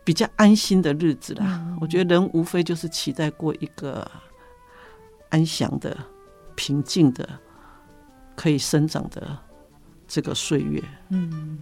[0.05, 1.65] 比较安心的日子啦。
[1.81, 4.11] 我觉得人无非就是期待过一个
[5.31, 5.97] 安详的、
[6.55, 7.29] 平静的、
[8.35, 9.37] 可以生长的
[10.07, 10.83] 这个岁月。
[11.11, 11.59] 嗯，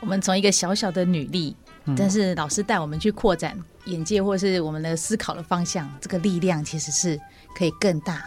[0.00, 1.54] 我们从一个小小的女力，
[1.96, 7.20] 但是老师带我们去扩展眼界，或是我们的思考的方向，这个力量其实是
[7.56, 8.24] 可以更大。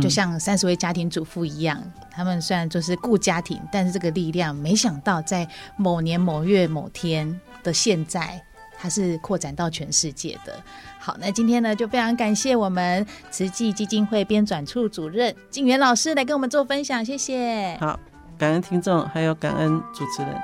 [0.00, 1.82] 就像三十位家庭主妇一样，
[2.12, 8.40] 他们虽然就是顾家庭，但是这个力量，没想到在某年某月某天的现在，
[8.80, 10.62] 它是扩展到全世界的。
[10.98, 17.76] 好，那今天呢，就非常感谢我们慈济基金会编转处主任静源老师来跟我们做分享，谢谢。
[17.78, 18.00] 好，
[18.38, 20.34] 感恩听众，还有感恩主持人。